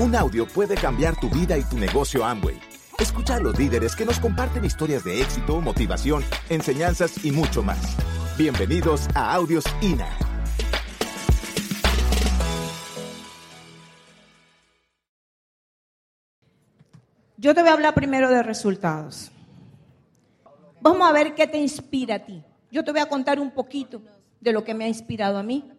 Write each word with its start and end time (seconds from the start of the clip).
Un 0.00 0.16
audio 0.16 0.46
puede 0.46 0.76
cambiar 0.76 1.20
tu 1.20 1.28
vida 1.28 1.58
y 1.58 1.62
tu 1.62 1.76
negocio 1.76 2.24
Amway. 2.24 2.58
Escucha 2.98 3.34
a 3.34 3.38
los 3.38 3.58
líderes 3.58 3.94
que 3.94 4.06
nos 4.06 4.18
comparten 4.18 4.64
historias 4.64 5.04
de 5.04 5.20
éxito, 5.20 5.60
motivación, 5.60 6.24
enseñanzas 6.48 7.22
y 7.22 7.30
mucho 7.30 7.62
más. 7.62 7.98
Bienvenidos 8.38 9.08
a 9.14 9.34
Audios 9.34 9.62
INA. 9.82 10.08
Yo 17.36 17.54
te 17.54 17.60
voy 17.60 17.68
a 17.68 17.74
hablar 17.74 17.92
primero 17.92 18.30
de 18.30 18.42
resultados. 18.42 19.30
Vamos 20.80 21.06
a 21.06 21.12
ver 21.12 21.34
qué 21.34 21.46
te 21.46 21.58
inspira 21.58 22.14
a 22.14 22.24
ti. 22.24 22.42
Yo 22.70 22.82
te 22.82 22.92
voy 22.92 23.02
a 23.02 23.06
contar 23.06 23.38
un 23.38 23.50
poquito 23.50 24.00
de 24.40 24.52
lo 24.54 24.64
que 24.64 24.72
me 24.72 24.86
ha 24.86 24.88
inspirado 24.88 25.36
a 25.36 25.42
mí. 25.42 25.70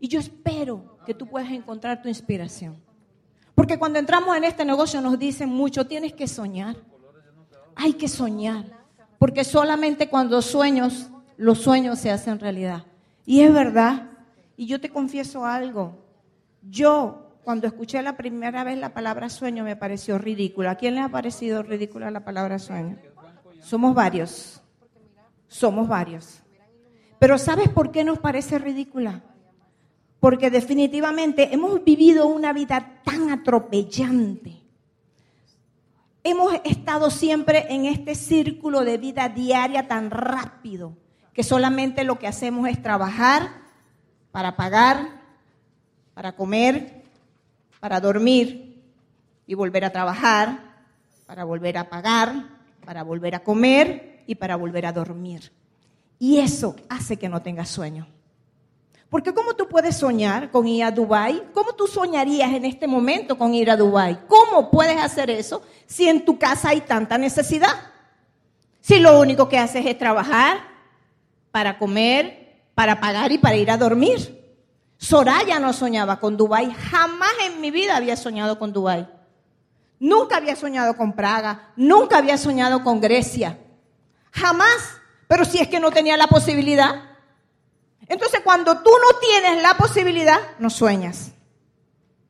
Y 0.00 0.08
yo 0.08 0.20
espero 0.20 0.96
que 1.04 1.12
tú 1.12 1.26
puedas 1.26 1.50
encontrar 1.50 2.00
tu 2.00 2.08
inspiración. 2.08 2.87
Porque 3.58 3.76
cuando 3.76 3.98
entramos 3.98 4.36
en 4.36 4.44
este 4.44 4.64
negocio 4.64 5.00
nos 5.00 5.18
dicen 5.18 5.48
mucho, 5.48 5.84
tienes 5.84 6.12
que 6.12 6.28
soñar. 6.28 6.76
Hay 7.74 7.94
que 7.94 8.06
soñar. 8.06 8.66
Porque 9.18 9.42
solamente 9.42 10.08
cuando 10.08 10.40
sueños, 10.42 11.10
los 11.36 11.58
sueños 11.58 11.98
se 11.98 12.12
hacen 12.12 12.38
realidad. 12.38 12.84
Y 13.26 13.40
es 13.40 13.52
verdad. 13.52 14.10
Y 14.56 14.66
yo 14.66 14.80
te 14.80 14.90
confieso 14.90 15.44
algo. 15.44 15.98
Yo 16.62 17.32
cuando 17.42 17.66
escuché 17.66 18.00
la 18.00 18.16
primera 18.16 18.62
vez 18.62 18.78
la 18.78 18.94
palabra 18.94 19.28
sueño 19.28 19.64
me 19.64 19.74
pareció 19.74 20.18
ridícula. 20.18 20.70
¿A 20.70 20.76
quién 20.76 20.94
le 20.94 21.00
ha 21.00 21.08
parecido 21.08 21.64
ridícula 21.64 22.12
la 22.12 22.24
palabra 22.24 22.60
sueño? 22.60 22.96
Somos 23.60 23.92
varios. 23.92 24.62
Somos 25.48 25.88
varios. 25.88 26.44
Pero 27.18 27.36
¿sabes 27.38 27.68
por 27.70 27.90
qué 27.90 28.04
nos 28.04 28.20
parece 28.20 28.56
ridícula? 28.60 29.24
Porque 30.20 30.50
definitivamente 30.50 31.54
hemos 31.54 31.84
vivido 31.84 32.26
una 32.26 32.52
vida 32.52 33.00
tan 33.04 33.30
atropellante. 33.30 34.56
Hemos 36.24 36.54
estado 36.64 37.10
siempre 37.10 37.66
en 37.72 37.86
este 37.86 38.14
círculo 38.14 38.84
de 38.84 38.98
vida 38.98 39.28
diaria 39.28 39.86
tan 39.86 40.10
rápido 40.10 40.96
que 41.32 41.44
solamente 41.44 42.02
lo 42.02 42.18
que 42.18 42.26
hacemos 42.26 42.68
es 42.68 42.82
trabajar 42.82 43.48
para 44.32 44.56
pagar, 44.56 45.22
para 46.14 46.34
comer, 46.34 47.04
para 47.78 48.00
dormir 48.00 48.82
y 49.46 49.54
volver 49.54 49.84
a 49.84 49.92
trabajar, 49.92 50.58
para 51.26 51.44
volver 51.44 51.78
a 51.78 51.88
pagar, 51.88 52.58
para 52.84 53.04
volver 53.04 53.36
a 53.36 53.44
comer 53.44 54.24
y 54.26 54.34
para 54.34 54.56
volver 54.56 54.84
a 54.86 54.92
dormir. 54.92 55.52
Y 56.18 56.38
eso 56.38 56.74
hace 56.88 57.16
que 57.16 57.28
no 57.28 57.40
tengas 57.40 57.68
sueño. 57.68 58.08
Porque 59.10 59.32
¿cómo 59.32 59.54
tú 59.54 59.68
puedes 59.68 59.96
soñar 59.96 60.50
con 60.50 60.66
ir 60.68 60.84
a 60.84 60.90
Dubái? 60.90 61.42
¿Cómo 61.54 61.72
tú 61.72 61.86
soñarías 61.86 62.52
en 62.52 62.66
este 62.66 62.86
momento 62.86 63.38
con 63.38 63.54
ir 63.54 63.70
a 63.70 63.76
Dubái? 63.76 64.18
¿Cómo 64.28 64.70
puedes 64.70 64.98
hacer 64.98 65.30
eso 65.30 65.62
si 65.86 66.08
en 66.08 66.24
tu 66.24 66.38
casa 66.38 66.70
hay 66.70 66.82
tanta 66.82 67.16
necesidad? 67.16 67.74
Si 68.80 68.98
lo 68.98 69.18
único 69.18 69.48
que 69.48 69.58
haces 69.58 69.86
es 69.86 69.96
trabajar 69.96 70.58
para 71.50 71.78
comer, 71.78 72.66
para 72.74 73.00
pagar 73.00 73.32
y 73.32 73.38
para 73.38 73.56
ir 73.56 73.70
a 73.70 73.78
dormir. 73.78 74.38
Soraya 74.98 75.58
no 75.58 75.72
soñaba 75.72 76.20
con 76.20 76.36
Dubái, 76.36 76.72
jamás 76.72 77.30
en 77.46 77.60
mi 77.60 77.70
vida 77.70 77.96
había 77.96 78.16
soñado 78.16 78.58
con 78.58 78.72
Dubái. 78.72 79.08
Nunca 80.00 80.36
había 80.36 80.54
soñado 80.54 80.96
con 80.96 81.14
Praga, 81.14 81.72
nunca 81.76 82.18
había 82.18 82.36
soñado 82.36 82.84
con 82.84 83.00
Grecia. 83.00 83.58
Jamás. 84.32 85.00
Pero 85.26 85.44
si 85.44 85.58
es 85.58 85.68
que 85.68 85.80
no 85.80 85.90
tenía 85.90 86.16
la 86.16 86.26
posibilidad. 86.26 87.07
Entonces 88.08 88.40
cuando 88.42 88.78
tú 88.78 88.90
no 88.90 89.18
tienes 89.20 89.62
la 89.62 89.76
posibilidad, 89.76 90.38
no 90.58 90.70
sueñas. 90.70 91.32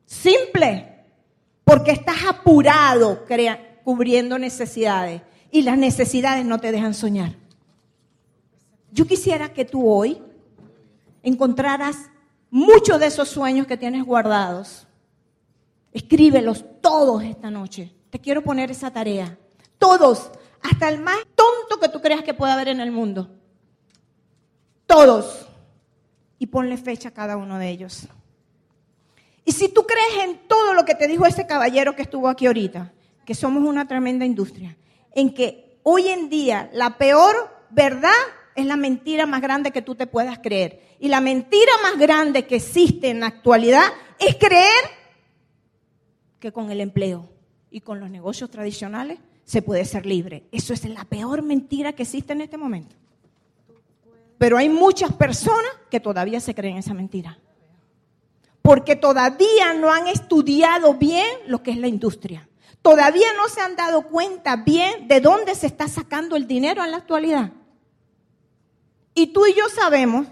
Simple. 0.05 1.05
Porque 1.63 1.91
estás 1.91 2.25
apurado 2.27 3.25
cubriendo 3.83 4.37
necesidades. 4.37 5.21
Y 5.51 5.61
las 5.61 5.77
necesidades 5.77 6.45
no 6.45 6.59
te 6.59 6.71
dejan 6.71 6.93
soñar. 6.93 7.35
Yo 8.91 9.05
quisiera 9.05 9.53
que 9.53 9.65
tú 9.65 9.87
hoy 9.87 10.21
encontraras 11.23 12.09
muchos 12.49 12.99
de 12.99 13.07
esos 13.07 13.29
sueños 13.29 13.67
que 13.67 13.77
tienes 13.77 14.03
guardados, 14.03 14.87
escríbelos 15.93 16.65
todos 16.81 17.23
esta 17.23 17.51
noche. 17.51 17.93
Te 18.09 18.19
quiero 18.19 18.43
poner 18.43 18.71
esa 18.71 18.91
tarea. 18.91 19.37
Todos, 19.77 20.31
hasta 20.61 20.89
el 20.89 20.99
más 20.99 21.19
tonto 21.35 21.79
que 21.79 21.89
tú 21.89 22.01
creas 22.01 22.23
que 22.23 22.33
pueda 22.33 22.53
haber 22.53 22.69
en 22.69 22.79
el 22.79 22.91
mundo. 22.91 23.29
Todos. 24.85 25.48
Y 26.39 26.47
ponle 26.47 26.77
fecha 26.77 27.09
a 27.09 27.13
cada 27.13 27.37
uno 27.37 27.59
de 27.59 27.69
ellos. 27.69 28.07
Y 29.45 29.51
si 29.51 29.69
tú 29.69 29.85
crees 29.85 30.25
en 30.25 30.47
todo 30.47 30.73
lo 30.73 30.85
que 30.85 30.95
te 30.95 31.07
dijo 31.07 31.25
ese 31.25 31.45
caballero 31.45 31.95
que 31.95 32.01
estuvo 32.01 32.27
aquí 32.29 32.47
ahorita, 32.47 32.91
que 33.25 33.35
somos 33.35 33.63
una 33.63 33.87
tremenda 33.87 34.25
industria, 34.25 34.75
en 35.13 35.33
que 35.33 35.79
hoy 35.83 36.07
en 36.07 36.29
día 36.29 36.69
la 36.73 36.97
peor 36.97 37.35
verdad 37.69 38.11
es 38.55 38.65
la 38.65 38.75
mentira 38.75 39.25
más 39.25 39.41
grande 39.41 39.71
que 39.71 39.81
tú 39.81 39.95
te 39.95 40.07
puedas 40.07 40.39
creer. 40.39 40.81
Y 40.99 41.07
la 41.07 41.21
mentira 41.21 41.71
más 41.83 41.97
grande 41.97 42.45
que 42.45 42.57
existe 42.57 43.09
en 43.09 43.21
la 43.21 43.27
actualidad 43.27 43.85
es 44.19 44.35
creer 44.35 44.83
que 46.39 46.51
con 46.51 46.71
el 46.71 46.81
empleo 46.81 47.29
y 47.71 47.81
con 47.81 47.99
los 47.99 48.09
negocios 48.09 48.49
tradicionales 48.49 49.19
se 49.45 49.61
puede 49.61 49.85
ser 49.85 50.05
libre. 50.05 50.43
Eso 50.51 50.73
es 50.73 50.85
la 50.85 51.05
peor 51.05 51.41
mentira 51.41 51.93
que 51.93 52.03
existe 52.03 52.33
en 52.33 52.41
este 52.41 52.57
momento. 52.57 52.95
Pero 54.39 54.57
hay 54.57 54.69
muchas 54.69 55.13
personas 55.13 55.69
que 55.91 55.99
todavía 55.99 56.39
se 56.39 56.55
creen 56.55 56.77
esa 56.77 56.95
mentira. 56.95 57.37
Porque 58.63 58.95
todavía 58.95 59.73
no 59.73 59.91
han 59.91 60.07
estudiado 60.07 60.95
bien 60.95 61.27
lo 61.45 61.61
que 61.61 61.71
es 61.71 61.77
la 61.77 61.87
industria. 61.87 62.47
Todavía 62.81 63.27
no 63.35 63.49
se 63.49 63.59
han 63.59 63.75
dado 63.75 64.03
cuenta 64.03 64.55
bien 64.55 65.09
de 65.09 65.19
dónde 65.19 65.53
se 65.55 65.67
está 65.67 65.89
sacando 65.89 66.37
el 66.37 66.47
dinero 66.47 66.83
en 66.83 66.91
la 66.91 66.97
actualidad. 66.97 67.51
Y 69.13 69.27
tú 69.27 69.45
y 69.45 69.53
yo 69.53 69.67
sabemos 69.67 70.27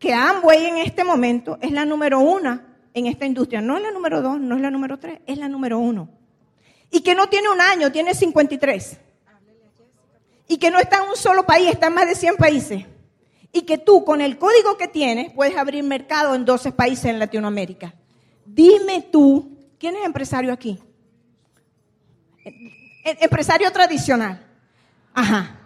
que 0.00 0.12
Amway 0.12 0.66
en 0.66 0.78
este 0.78 1.04
momento 1.04 1.56
es 1.60 1.70
la 1.70 1.84
número 1.84 2.18
uno 2.18 2.60
en 2.92 3.06
esta 3.06 3.26
industria. 3.26 3.60
No 3.60 3.76
es 3.76 3.82
la 3.84 3.92
número 3.92 4.20
dos, 4.20 4.40
no 4.40 4.56
es 4.56 4.60
la 4.60 4.72
número 4.72 4.98
tres, 4.98 5.20
es 5.24 5.38
la 5.38 5.48
número 5.48 5.78
uno. 5.78 6.08
Y 6.90 7.02
que 7.02 7.14
no 7.14 7.28
tiene 7.28 7.48
un 7.48 7.60
año, 7.60 7.92
tiene 7.92 8.12
53. 8.12 8.98
Y 10.48 10.58
que 10.58 10.70
no 10.72 10.80
está 10.80 10.96
en 10.96 11.10
un 11.10 11.16
solo 11.16 11.46
país, 11.46 11.70
está 11.70 11.86
en 11.86 11.94
más 11.94 12.08
de 12.08 12.16
100 12.16 12.36
países. 12.36 12.84
Y 13.52 13.62
que 13.62 13.78
tú, 13.78 14.04
con 14.04 14.20
el 14.20 14.38
código 14.38 14.76
que 14.76 14.88
tienes, 14.88 15.32
puedes 15.32 15.56
abrir 15.56 15.84
mercado 15.84 16.34
en 16.34 16.44
12 16.44 16.72
países 16.72 17.04
en 17.06 17.18
Latinoamérica. 17.18 17.94
Dime 18.46 19.02
tú, 19.12 19.58
¿quién 19.78 19.96
es 19.96 20.04
empresario 20.04 20.52
aquí? 20.52 20.78
E-, 22.44 23.18
empresario 23.20 23.70
tradicional. 23.70 24.46
Ajá 25.12 25.58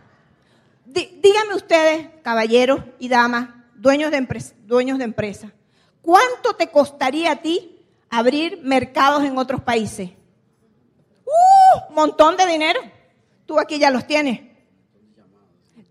díganme 0.87 1.55
ustedes, 1.55 2.09
caballeros 2.23 2.81
y 2.99 3.09
damas, 3.09 3.49
dueños 3.75 4.11
de, 4.11 4.27
dueños 4.65 4.99
de 4.99 5.05
empresa, 5.05 5.53
¿cuánto 6.01 6.55
te 6.55 6.69
costaría 6.69 7.33
a 7.33 7.37
ti 7.37 7.85
abrir 8.09 8.61
mercados 8.63 9.25
en 9.25 9.37
otros 9.37 9.63
países? 9.63 10.11
¡Uh! 11.25 11.93
Montón 11.93 12.37
de 12.37 12.47
dinero. 12.47 12.81
Tú 13.45 13.59
aquí 13.59 13.79
ya 13.79 13.91
los 13.91 14.07
tienes. 14.07 14.41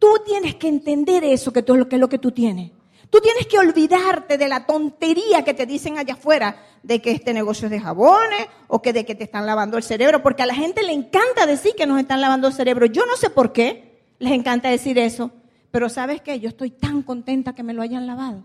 Tú 0.05 0.21
tienes 0.23 0.53
que 0.53 0.67
entender 0.67 1.23
eso, 1.23 1.51
que, 1.51 1.63
tú, 1.63 1.87
que 1.89 1.95
es 1.95 1.99
lo 1.99 2.07
que 2.07 2.19
tú 2.19 2.31
tienes. 2.31 2.69
Tú 3.09 3.19
tienes 3.21 3.47
que 3.47 3.57
olvidarte 3.57 4.37
de 4.37 4.47
la 4.47 4.67
tontería 4.67 5.43
que 5.43 5.55
te 5.55 5.65
dicen 5.65 5.97
allá 5.97 6.13
afuera 6.13 6.63
de 6.83 7.01
que 7.01 7.09
este 7.09 7.33
negocio 7.33 7.65
es 7.65 7.71
de 7.71 7.79
jabones 7.79 8.47
o 8.67 8.83
que 8.83 8.93
de 8.93 9.03
que 9.03 9.15
te 9.15 9.23
están 9.23 9.47
lavando 9.47 9.77
el 9.77 9.83
cerebro, 9.83 10.21
porque 10.21 10.43
a 10.43 10.45
la 10.45 10.53
gente 10.53 10.83
le 10.83 10.93
encanta 10.93 11.47
decir 11.47 11.73
que 11.75 11.87
nos 11.87 11.99
están 11.99 12.21
lavando 12.21 12.47
el 12.47 12.53
cerebro. 12.53 12.85
Yo 12.85 13.07
no 13.07 13.15
sé 13.15 13.31
por 13.31 13.51
qué. 13.51 14.03
Les 14.19 14.31
encanta 14.31 14.69
decir 14.69 14.99
eso. 14.99 15.31
Pero 15.71 15.89
¿sabes 15.89 16.21
qué? 16.21 16.39
Yo 16.39 16.49
estoy 16.49 16.69
tan 16.69 17.01
contenta 17.01 17.55
que 17.55 17.63
me 17.63 17.73
lo 17.73 17.81
hayan 17.81 18.05
lavado. 18.05 18.43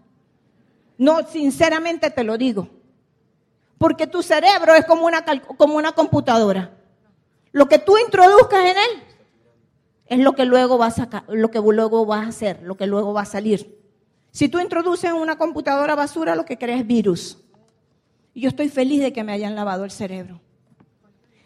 No, 0.97 1.29
sinceramente 1.29 2.11
te 2.11 2.25
lo 2.25 2.39
digo. 2.39 2.71
Porque 3.77 4.07
tu 4.07 4.23
cerebro 4.23 4.75
es 4.77 4.87
como 4.87 5.05
una, 5.05 5.27
como 5.59 5.77
una 5.77 5.93
computadora. 5.93 6.75
Lo 7.53 7.69
que 7.69 7.79
tú 7.79 7.99
introduzcas 7.99 8.61
en 8.61 8.79
él 8.79 9.10
es 10.11 10.19
lo 10.19 10.35
que 10.35 10.45
luego 10.45 10.77
vas 10.77 10.99
a 10.99 11.25
lo 11.29 11.53
que 11.53 11.61
luego 11.61 12.05
vas 12.05 12.27
a 12.27 12.29
hacer, 12.29 12.61
lo 12.65 12.77
que 12.77 12.89
luego 12.89 13.13
va 13.13 13.23
a 13.23 13.27
salir. 13.27 13.79
Si 14.33 14.49
tú 14.49 14.59
introduces 14.59 15.13
una 15.13 15.39
computadora 15.39 15.95
basura, 15.95 16.35
lo 16.35 16.45
que 16.45 16.59
crees 16.59 16.81
es 16.81 16.87
virus. 16.87 17.39
Y 18.35 18.43
yo 18.43 18.49
estoy 18.49 18.69
feliz 18.69 19.01
de 19.01 19.13
que 19.13 19.23
me 19.23 19.33
hayan 19.33 19.55
lavado 19.55 19.85
el 19.85 19.93
cerebro. 19.93 20.41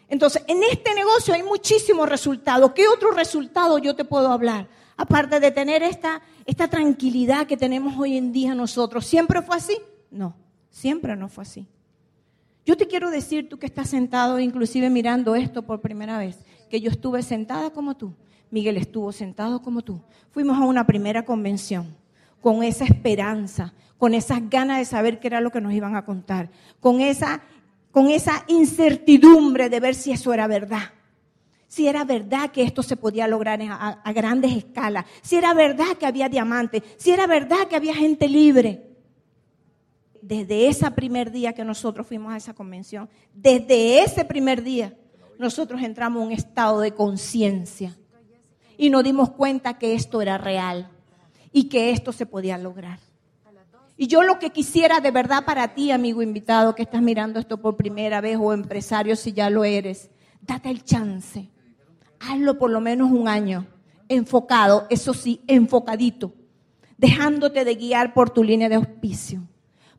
Entonces, 0.07 0.43
en 0.47 0.63
este 0.63 0.95
negocio 0.95 1.35
hay 1.35 1.43
muchísimos 1.43 2.09
resultados. 2.09 2.71
¿Qué 2.73 2.87
otro 2.87 3.11
resultado 3.11 3.77
yo 3.77 3.95
te 3.95 4.03
puedo 4.03 4.31
hablar? 4.31 4.67
Aparte 4.97 5.39
de 5.39 5.51
tener 5.51 5.83
esta, 5.83 6.23
esta 6.45 6.67
tranquilidad 6.67 7.45
que 7.45 7.57
tenemos 7.57 7.95
hoy 7.99 8.17
en 8.17 8.31
día 8.31 8.55
nosotros. 8.55 9.05
¿Siempre 9.05 9.43
fue 9.43 9.57
así? 9.57 9.77
No, 10.09 10.35
siempre 10.71 11.15
no 11.15 11.29
fue 11.29 11.43
así. 11.43 11.67
Yo 12.65 12.75
te 12.75 12.87
quiero 12.87 13.11
decir, 13.11 13.47
tú 13.47 13.59
que 13.59 13.67
estás 13.67 13.89
sentado, 13.89 14.39
inclusive 14.39 14.89
mirando 14.89 15.35
esto 15.35 15.61
por 15.61 15.81
primera 15.81 16.17
vez, 16.17 16.39
que 16.67 16.81
yo 16.81 16.89
estuve 16.89 17.21
sentada 17.21 17.69
como 17.69 17.95
tú. 17.95 18.15
Miguel 18.51 18.77
estuvo 18.77 19.11
sentado 19.11 19.61
como 19.61 19.81
tú. 19.81 20.01
Fuimos 20.31 20.57
a 20.57 20.65
una 20.65 20.85
primera 20.85 21.23
convención 21.23 21.95
con 22.41 22.63
esa 22.63 22.85
esperanza, 22.85 23.73
con 23.97 24.13
esas 24.13 24.49
ganas 24.49 24.79
de 24.79 24.85
saber 24.85 25.19
qué 25.19 25.27
era 25.27 25.41
lo 25.41 25.51
que 25.51 25.61
nos 25.61 25.73
iban 25.73 25.95
a 25.95 26.05
contar, 26.05 26.49
con 26.79 27.01
esa 27.01 27.41
con 27.91 28.09
esa 28.09 28.43
incertidumbre 28.49 29.69
de 29.69 29.79
ver 29.79 29.95
si 29.95 30.11
eso 30.11 30.33
era 30.33 30.47
verdad. 30.47 30.91
Si 31.65 31.87
era 31.87 32.03
verdad 32.03 32.51
que 32.51 32.63
esto 32.63 32.83
se 32.83 32.97
podía 32.97 33.25
lograr 33.25 33.61
a, 33.61 34.01
a 34.03 34.11
grandes 34.11 34.51
escalas. 34.51 35.05
Si 35.21 35.37
era 35.37 35.53
verdad 35.53 35.95
que 35.97 36.05
había 36.05 36.27
diamantes. 36.27 36.83
Si 36.97 37.11
era 37.11 37.25
verdad 37.25 37.69
que 37.69 37.77
había 37.77 37.95
gente 37.95 38.27
libre 38.27 38.95
desde 40.21 40.67
ese 40.67 40.89
primer 40.91 41.31
día 41.31 41.53
que 41.53 41.63
nosotros 41.63 42.05
fuimos 42.05 42.33
a 42.33 42.37
esa 42.37 42.53
convención, 42.53 43.07
desde 43.33 44.01
ese 44.01 44.25
primer 44.25 44.61
día, 44.61 44.93
nosotros 45.37 45.81
entramos 45.81 46.21
en 46.21 46.27
un 46.27 46.33
estado 46.33 46.81
de 46.81 46.93
conciencia 46.93 47.95
y 48.77 48.89
nos 48.89 49.03
dimos 49.03 49.31
cuenta 49.31 49.77
que 49.77 49.95
esto 49.95 50.21
era 50.21 50.37
real 50.37 50.89
y 51.51 51.65
que 51.65 51.91
esto 51.91 52.11
se 52.11 52.25
podía 52.25 52.57
lograr. 52.57 52.99
Y 53.97 54.07
yo 54.07 54.23
lo 54.23 54.39
que 54.39 54.49
quisiera 54.49 54.99
de 54.99 55.11
verdad 55.11 55.45
para 55.45 55.73
ti, 55.73 55.91
amigo 55.91 56.21
invitado, 56.21 56.75
que 56.75 56.83
estás 56.83 57.01
mirando 57.01 57.39
esto 57.39 57.57
por 57.57 57.77
primera 57.77 58.19
vez 58.19 58.37
o 58.39 58.53
empresario 58.53 59.15
si 59.15 59.31
ya 59.31 59.49
lo 59.49 59.63
eres, 59.63 60.09
date 60.41 60.69
el 60.69 60.83
chance. 60.83 61.49
Hazlo 62.19 62.57
por 62.57 62.71
lo 62.71 62.81
menos 62.81 63.11
un 63.11 63.29
año, 63.29 63.67
enfocado, 64.09 64.85
eso 64.89 65.13
sí, 65.13 65.41
enfocadito, 65.47 66.33
dejándote 66.97 67.63
de 67.63 67.75
guiar 67.75 68.13
por 68.13 68.29
tu 68.29 68.43
línea 68.43 68.67
de 68.67 68.75
auspicio, 68.75 69.43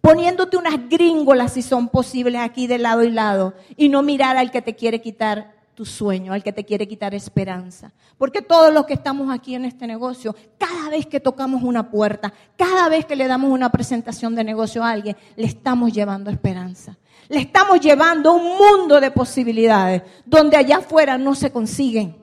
poniéndote 0.03 0.59
unas 0.59 0.89
gringolas 0.91 1.55
si 1.55 1.63
son 1.63 1.89
posibles 1.89 2.41
aquí 2.43 2.67
de 2.67 2.79
lado 2.79 3.03
y 3.03 3.11
lado 3.11 3.55
y 3.77 3.89
no 3.89 4.03
mirar 4.03 4.37
al 4.37 4.51
que 4.51 4.61
te 4.61 4.77
quiere 4.77 5.01
quitar 5.01 5.56
tu 5.77 5.85
sueño, 5.85 6.33
al 6.33 6.43
que 6.43 6.55
te 6.55 6.65
quiere 6.65 6.89
quitar 6.89 7.15
esperanza. 7.15 7.93
Porque 8.17 8.41
todos 8.41 8.73
los 8.73 8.87
que 8.87 8.95
estamos 8.95 9.33
aquí 9.33 9.55
en 9.55 9.67
este 9.67 9.87
negocio, 9.87 10.35
cada 10.59 10.89
vez 10.89 11.07
que 11.07 11.21
tocamos 11.21 11.63
una 11.63 11.91
puerta, 11.91 12.33
cada 12.57 12.89
vez 12.89 13.05
que 13.05 13.15
le 13.15 13.29
damos 13.29 13.53
una 13.53 13.71
presentación 13.71 14.35
de 14.35 14.43
negocio 14.43 14.83
a 14.83 14.91
alguien, 14.91 15.17
le 15.37 15.47
estamos 15.47 15.93
llevando 15.93 16.31
esperanza. 16.31 16.97
Le 17.29 17.41
estamos 17.41 17.79
llevando 17.79 18.33
un 18.33 18.57
mundo 18.57 18.99
de 19.01 19.11
posibilidades 19.11 20.03
donde 20.25 20.57
allá 20.57 20.79
afuera 20.79 21.19
no 21.19 21.35
se 21.35 21.53
consiguen. 21.53 22.17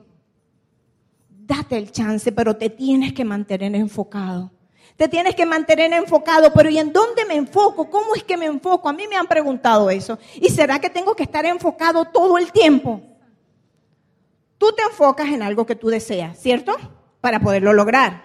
Date 1.28 1.76
el 1.76 1.92
chance, 1.92 2.32
pero 2.32 2.56
te 2.56 2.70
tienes 2.70 3.12
que 3.12 3.24
mantener 3.24 3.72
enfocado. 3.76 4.50
Te 4.96 5.06
tienes 5.06 5.36
que 5.36 5.46
mantener 5.46 5.92
enfocado, 5.92 6.52
pero 6.52 6.70
¿y 6.70 6.78
en 6.78 6.92
dónde 6.92 7.24
me 7.24 7.36
enfoco? 7.36 7.88
¿Cómo 7.88 8.16
es 8.16 8.24
que 8.24 8.36
me 8.36 8.46
enfoco? 8.46 8.88
A 8.88 8.92
mí 8.92 9.06
me 9.08 9.16
han 9.16 9.26
preguntado 9.26 9.90
eso. 9.90 10.18
¿Y 10.40 10.48
será 10.48 10.80
que 10.80 10.90
tengo 10.90 11.14
que 11.14 11.22
estar 11.22 11.46
enfocado 11.46 12.04
todo 12.06 12.36
el 12.36 12.50
tiempo? 12.50 13.13
Tú 14.64 14.72
te 14.72 14.82
enfocas 14.82 15.28
en 15.28 15.42
algo 15.42 15.66
que 15.66 15.76
tú 15.76 15.88
deseas, 15.88 16.38
¿cierto? 16.38 16.74
Para 17.20 17.38
poderlo 17.38 17.74
lograr. 17.74 18.24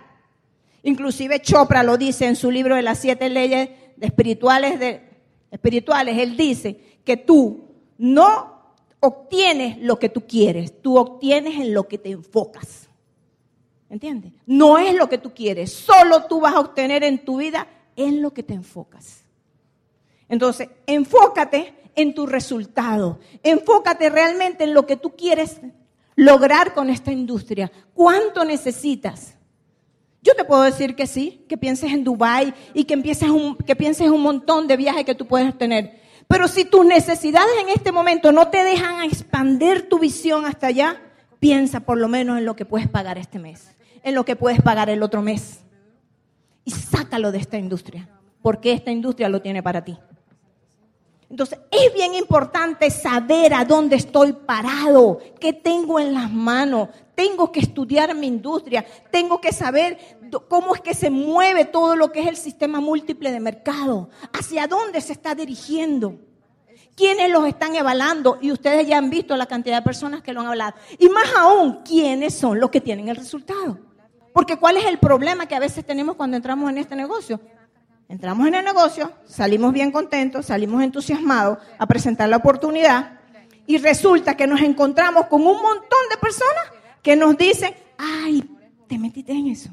Inclusive 0.83 1.41
Chopra 1.41 1.83
lo 1.83 1.97
dice 1.97 2.27
en 2.27 2.37
su 2.37 2.49
libro 2.49 2.77
de 2.77 2.81
las 2.81 2.99
siete 2.99 3.27
leyes 3.27 3.71
espirituales, 3.99 4.79
de, 4.79 5.01
espirituales. 5.51 6.17
Él 6.17 6.37
dice 6.37 6.79
que 7.03 7.17
tú 7.17 7.65
no 7.97 8.77
obtienes 9.01 9.79
lo 9.79 9.99
que 9.99 10.07
tú 10.07 10.25
quieres, 10.25 10.81
tú 10.81 10.97
obtienes 10.97 11.59
en 11.59 11.73
lo 11.73 11.89
que 11.89 11.97
te 11.97 12.11
enfocas. 12.11 12.87
¿Entiendes? 13.89 14.31
No 14.45 14.77
es 14.77 14.95
lo 14.95 15.09
que 15.09 15.17
tú 15.17 15.33
quieres, 15.33 15.73
solo 15.73 16.23
tú 16.23 16.39
vas 16.39 16.53
a 16.53 16.61
obtener 16.61 17.03
en 17.03 17.25
tu 17.25 17.39
vida 17.39 17.67
en 17.97 18.21
lo 18.21 18.33
que 18.33 18.43
te 18.43 18.53
enfocas. 18.53 19.25
Entonces, 20.29 20.69
enfócate 20.87 21.73
en 21.95 22.13
tu 22.13 22.25
resultado, 22.27 23.19
enfócate 23.43 24.09
realmente 24.09 24.63
en 24.63 24.73
lo 24.73 24.85
que 24.85 24.95
tú 24.95 25.17
quieres 25.17 25.59
lograr 26.19 26.73
con 26.73 26.89
esta 26.89 27.11
industria? 27.11 27.71
¿Cuánto 27.93 28.43
necesitas? 28.43 29.35
Yo 30.21 30.35
te 30.35 30.43
puedo 30.43 30.63
decir 30.63 30.95
que 30.95 31.07
sí, 31.07 31.45
que 31.47 31.57
pienses 31.57 31.93
en 31.93 32.03
Dubai 32.03 32.53
y 32.73 32.83
que, 32.83 32.93
empieces 32.93 33.29
un, 33.29 33.55
que 33.55 33.75
pienses 33.75 34.09
un 34.09 34.21
montón 34.21 34.67
de 34.67 34.75
viajes 34.75 35.05
que 35.05 35.15
tú 35.15 35.25
puedes 35.25 35.57
tener. 35.57 36.01
Pero 36.27 36.49
si 36.49 36.65
tus 36.65 36.85
necesidades 36.85 37.53
en 37.61 37.69
este 37.69 37.93
momento 37.93 38.33
no 38.33 38.49
te 38.49 38.63
dejan 38.65 39.03
expandir 39.03 39.87
tu 39.87 39.97
visión 39.97 40.45
hasta 40.45 40.67
allá, 40.67 41.01
piensa 41.39 41.79
por 41.79 41.97
lo 41.97 42.09
menos 42.09 42.37
en 42.37 42.45
lo 42.45 42.55
que 42.55 42.65
puedes 42.65 42.89
pagar 42.89 43.17
este 43.17 43.39
mes, 43.39 43.71
en 44.03 44.13
lo 44.13 44.25
que 44.25 44.35
puedes 44.35 44.61
pagar 44.61 44.89
el 44.89 45.01
otro 45.01 45.21
mes. 45.21 45.61
Y 46.65 46.71
sácalo 46.71 47.31
de 47.31 47.37
esta 47.37 47.57
industria, 47.57 48.09
porque 48.41 48.73
esta 48.73 48.91
industria 48.91 49.29
lo 49.29 49.41
tiene 49.41 49.63
para 49.63 49.85
ti. 49.85 49.97
Entonces, 51.29 51.59
es 51.69 51.93
bien 51.93 52.15
importante 52.15 52.89
saber 52.89 53.53
a 53.53 53.63
dónde 53.63 53.95
estoy 53.95 54.33
parado, 54.33 55.19
qué 55.39 55.53
tengo 55.53 55.99
en 55.99 56.13
las 56.13 56.31
manos. 56.31 56.89
Tengo 57.13 57.51
que 57.51 57.59
estudiar 57.59 58.15
mi 58.15 58.25
industria, 58.27 58.83
tengo 59.11 59.39
que 59.39 59.51
saber 59.51 60.19
cómo 60.47 60.73
es 60.73 60.81
que 60.81 60.95
se 60.95 61.09
mueve 61.09 61.65
todo 61.65 61.95
lo 61.95 62.11
que 62.11 62.21
es 62.21 62.27
el 62.27 62.35
sistema 62.35 62.79
múltiple 62.79 63.31
de 63.31 63.39
mercado, 63.39 64.09
hacia 64.33 64.67
dónde 64.67 65.01
se 65.01 65.13
está 65.13 65.35
dirigiendo, 65.35 66.15
quiénes 66.95 67.29
los 67.29 67.45
están 67.45 67.75
evaluando. 67.75 68.39
Y 68.41 68.51
ustedes 68.51 68.87
ya 68.87 68.97
han 68.97 69.11
visto 69.11 69.37
la 69.37 69.45
cantidad 69.45 69.77
de 69.77 69.83
personas 69.83 70.23
que 70.23 70.33
lo 70.33 70.41
han 70.41 70.47
hablado. 70.47 70.73
Y 70.97 71.09
más 71.09 71.29
aún, 71.37 71.83
quiénes 71.83 72.33
son 72.33 72.59
los 72.59 72.71
que 72.71 72.81
tienen 72.81 73.07
el 73.07 73.15
resultado. 73.15 73.77
Porque 74.33 74.57
¿cuál 74.57 74.77
es 74.77 74.85
el 74.85 74.97
problema 74.97 75.45
que 75.45 75.55
a 75.55 75.59
veces 75.59 75.85
tenemos 75.85 76.15
cuando 76.15 76.37
entramos 76.37 76.69
en 76.71 76.79
este 76.79 76.95
negocio? 76.95 77.39
Entramos 78.09 78.47
en 78.47 78.55
el 78.55 78.65
negocio, 78.65 79.13
salimos 79.27 79.71
bien 79.71 79.91
contentos, 79.91 80.47
salimos 80.47 80.81
entusiasmados 80.81 81.59
a 81.77 81.85
presentar 81.85 82.27
la 82.27 82.37
oportunidad 82.37 83.19
y 83.67 83.77
resulta 83.77 84.35
que 84.35 84.47
nos 84.47 84.61
encontramos 84.61 85.27
con 85.27 85.41
un 85.41 85.61
montón 85.61 85.99
de 86.09 86.17
personas 86.19 86.63
que 87.03 87.15
nos 87.15 87.37
dicen, 87.37 87.71
ay, 87.99 88.43
te 88.87 88.97
metiste 88.97 89.31
en 89.31 89.49
eso. 89.49 89.69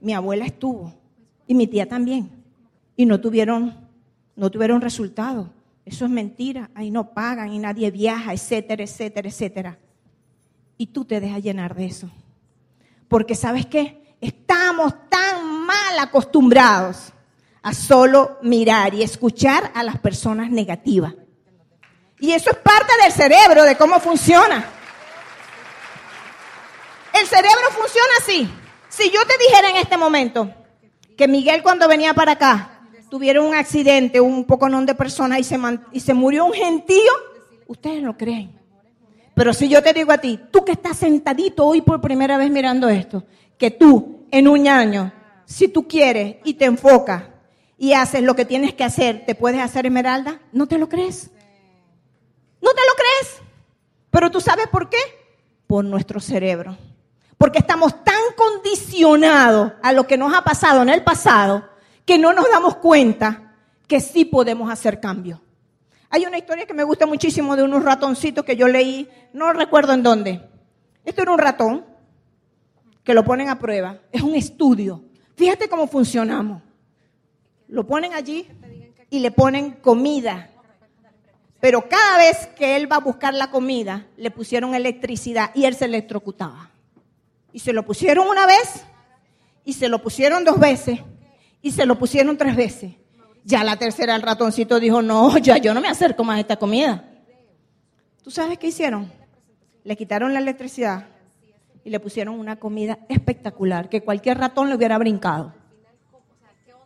Mi 0.00 0.14
abuela 0.14 0.46
estuvo 0.46 0.94
y 1.46 1.54
mi 1.54 1.66
tía 1.66 1.86
también 1.86 2.30
y 2.96 3.04
no 3.04 3.20
tuvieron, 3.20 3.76
no 4.36 4.50
tuvieron 4.50 4.80
resultado. 4.80 5.52
Eso 5.84 6.06
es 6.06 6.10
mentira, 6.10 6.70
ahí 6.74 6.90
no 6.90 7.12
pagan 7.12 7.52
y 7.52 7.58
nadie 7.58 7.90
viaja, 7.90 8.32
etcétera, 8.32 8.84
etcétera, 8.84 9.28
etcétera. 9.28 9.78
Y 10.78 10.86
tú 10.86 11.04
te 11.04 11.20
dejas 11.20 11.42
llenar 11.42 11.74
de 11.74 11.84
eso. 11.84 12.10
Porque 13.06 13.34
sabes 13.34 13.66
qué, 13.66 14.16
estamos 14.18 14.94
tan 15.10 15.66
mal 15.66 15.98
acostumbrados 15.98 17.12
a 17.62 17.74
solo 17.74 18.38
mirar 18.42 18.94
y 18.94 19.02
escuchar 19.02 19.70
a 19.74 19.82
las 19.82 19.98
personas 19.98 20.50
negativas. 20.50 21.14
Y 22.18 22.32
eso 22.32 22.50
es 22.50 22.56
parte 22.58 22.92
del 23.02 23.12
cerebro, 23.12 23.64
de 23.64 23.76
cómo 23.76 23.98
funciona. 23.98 24.68
El 27.18 27.26
cerebro 27.26 27.70
funciona 27.72 28.08
así. 28.20 28.50
Si 28.88 29.10
yo 29.10 29.20
te 29.26 29.38
dijera 29.38 29.70
en 29.70 29.76
este 29.76 29.96
momento 29.96 30.52
que 31.16 31.28
Miguel 31.28 31.62
cuando 31.62 31.88
venía 31.88 32.14
para 32.14 32.32
acá 32.32 32.80
tuviera 33.08 33.42
un 33.42 33.54
accidente, 33.54 34.20
un 34.20 34.44
poco 34.44 34.68
non 34.68 34.86
de 34.86 34.94
personas 34.94 35.40
y 35.40 35.44
se, 35.44 35.58
y 35.92 36.00
se 36.00 36.14
murió 36.14 36.44
un 36.44 36.52
gentío, 36.52 37.12
ustedes 37.66 38.02
no 38.02 38.16
creen. 38.16 38.56
Pero 39.34 39.52
si 39.52 39.68
yo 39.68 39.82
te 39.82 39.92
digo 39.92 40.12
a 40.12 40.18
ti, 40.18 40.38
tú 40.50 40.64
que 40.64 40.72
estás 40.72 40.98
sentadito 40.98 41.66
hoy 41.66 41.80
por 41.82 42.00
primera 42.00 42.38
vez 42.38 42.50
mirando 42.50 42.88
esto, 42.88 43.24
que 43.58 43.70
tú 43.70 44.26
en 44.30 44.46
un 44.46 44.68
año, 44.68 45.12
si 45.44 45.68
tú 45.68 45.88
quieres 45.88 46.36
y 46.44 46.54
te 46.54 46.66
enfocas 46.66 47.24
y 47.80 47.94
haces 47.94 48.22
lo 48.22 48.36
que 48.36 48.44
tienes 48.44 48.74
que 48.74 48.84
hacer, 48.84 49.24
¿te 49.24 49.34
puedes 49.34 49.58
hacer 49.58 49.86
esmeralda? 49.86 50.38
¿No 50.52 50.66
te 50.66 50.76
lo 50.76 50.90
crees? 50.90 51.30
¿No 52.60 52.70
te 52.72 52.82
lo 52.86 52.94
crees? 52.94 53.42
Pero 54.10 54.30
tú 54.30 54.38
sabes 54.38 54.66
por 54.68 54.90
qué? 54.90 54.98
Por 55.66 55.86
nuestro 55.86 56.20
cerebro. 56.20 56.76
Porque 57.38 57.58
estamos 57.58 58.04
tan 58.04 58.20
condicionados 58.36 59.72
a 59.82 59.94
lo 59.94 60.06
que 60.06 60.18
nos 60.18 60.34
ha 60.34 60.44
pasado 60.44 60.82
en 60.82 60.90
el 60.90 61.02
pasado 61.02 61.70
que 62.04 62.18
no 62.18 62.34
nos 62.34 62.50
damos 62.50 62.76
cuenta 62.76 63.54
que 63.86 64.00
sí 64.00 64.26
podemos 64.26 64.70
hacer 64.70 65.00
cambio. 65.00 65.40
Hay 66.10 66.26
una 66.26 66.36
historia 66.36 66.66
que 66.66 66.74
me 66.74 66.84
gusta 66.84 67.06
muchísimo 67.06 67.56
de 67.56 67.62
unos 67.62 67.82
ratoncitos 67.82 68.44
que 68.44 68.56
yo 68.56 68.68
leí, 68.68 69.08
no 69.32 69.54
recuerdo 69.54 69.94
en 69.94 70.02
dónde. 70.02 70.46
Esto 71.02 71.22
era 71.22 71.32
un 71.32 71.38
ratón 71.38 71.86
que 73.02 73.14
lo 73.14 73.24
ponen 73.24 73.48
a 73.48 73.58
prueba. 73.58 73.96
Es 74.12 74.20
un 74.20 74.34
estudio. 74.34 75.02
Fíjate 75.34 75.66
cómo 75.70 75.86
funcionamos. 75.86 76.60
Lo 77.70 77.86
ponen 77.86 78.14
allí 78.14 78.48
y 79.10 79.20
le 79.20 79.30
ponen 79.30 79.70
comida. 79.72 80.50
Pero 81.60 81.88
cada 81.88 82.18
vez 82.18 82.48
que 82.56 82.74
él 82.76 82.90
va 82.90 82.96
a 82.96 83.00
buscar 83.00 83.32
la 83.32 83.50
comida, 83.50 84.06
le 84.16 84.30
pusieron 84.30 84.74
electricidad 84.74 85.52
y 85.54 85.64
él 85.64 85.76
se 85.76 85.84
electrocutaba. 85.84 86.70
Y 87.52 87.60
se 87.60 87.72
lo 87.72 87.84
pusieron 87.84 88.26
una 88.26 88.46
vez, 88.46 88.84
y 89.64 89.74
se 89.74 89.88
lo 89.88 90.02
pusieron 90.02 90.44
dos 90.44 90.58
veces, 90.58 91.00
y 91.62 91.70
se 91.70 91.86
lo 91.86 91.98
pusieron 91.98 92.36
tres 92.36 92.56
veces. 92.56 92.94
Ya 93.44 93.62
la 93.62 93.76
tercera 93.76 94.16
el 94.16 94.22
ratoncito 94.22 94.80
dijo, 94.80 95.00
no, 95.00 95.38
ya 95.38 95.58
yo 95.58 95.72
no 95.72 95.80
me 95.80 95.88
acerco 95.88 96.24
más 96.24 96.38
a 96.38 96.40
esta 96.40 96.56
comida. 96.56 97.04
¿Tú 98.22 98.30
sabes 98.30 98.58
qué 98.58 98.68
hicieron? 98.68 99.12
Le 99.84 99.96
quitaron 99.96 100.32
la 100.32 100.40
electricidad 100.40 101.06
y 101.84 101.90
le 101.90 102.00
pusieron 102.00 102.38
una 102.38 102.56
comida 102.56 102.98
espectacular 103.08 103.88
que 103.88 104.02
cualquier 104.02 104.38
ratón 104.38 104.68
le 104.68 104.74
hubiera 104.74 104.98
brincado. 104.98 105.59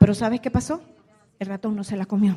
Pero 0.05 0.13
¿sabes 0.13 0.43
qué 0.43 0.51
pasó? 0.51 0.83
El 1.39 1.47
ratón 1.47 1.75
no 1.75 1.83
se 1.83 1.97
la 1.97 2.05
comió. 2.05 2.37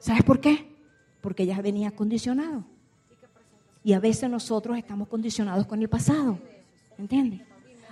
¿Sabes 0.00 0.24
por 0.24 0.40
qué? 0.40 0.74
Porque 1.20 1.46
ya 1.46 1.62
venía 1.62 1.92
condicionado. 1.92 2.64
Y 3.84 3.92
a 3.92 4.00
veces 4.00 4.28
nosotros 4.28 4.76
estamos 4.76 5.06
condicionados 5.06 5.68
con 5.68 5.80
el 5.80 5.88
pasado. 5.88 6.36
¿Entiendes? 6.98 7.42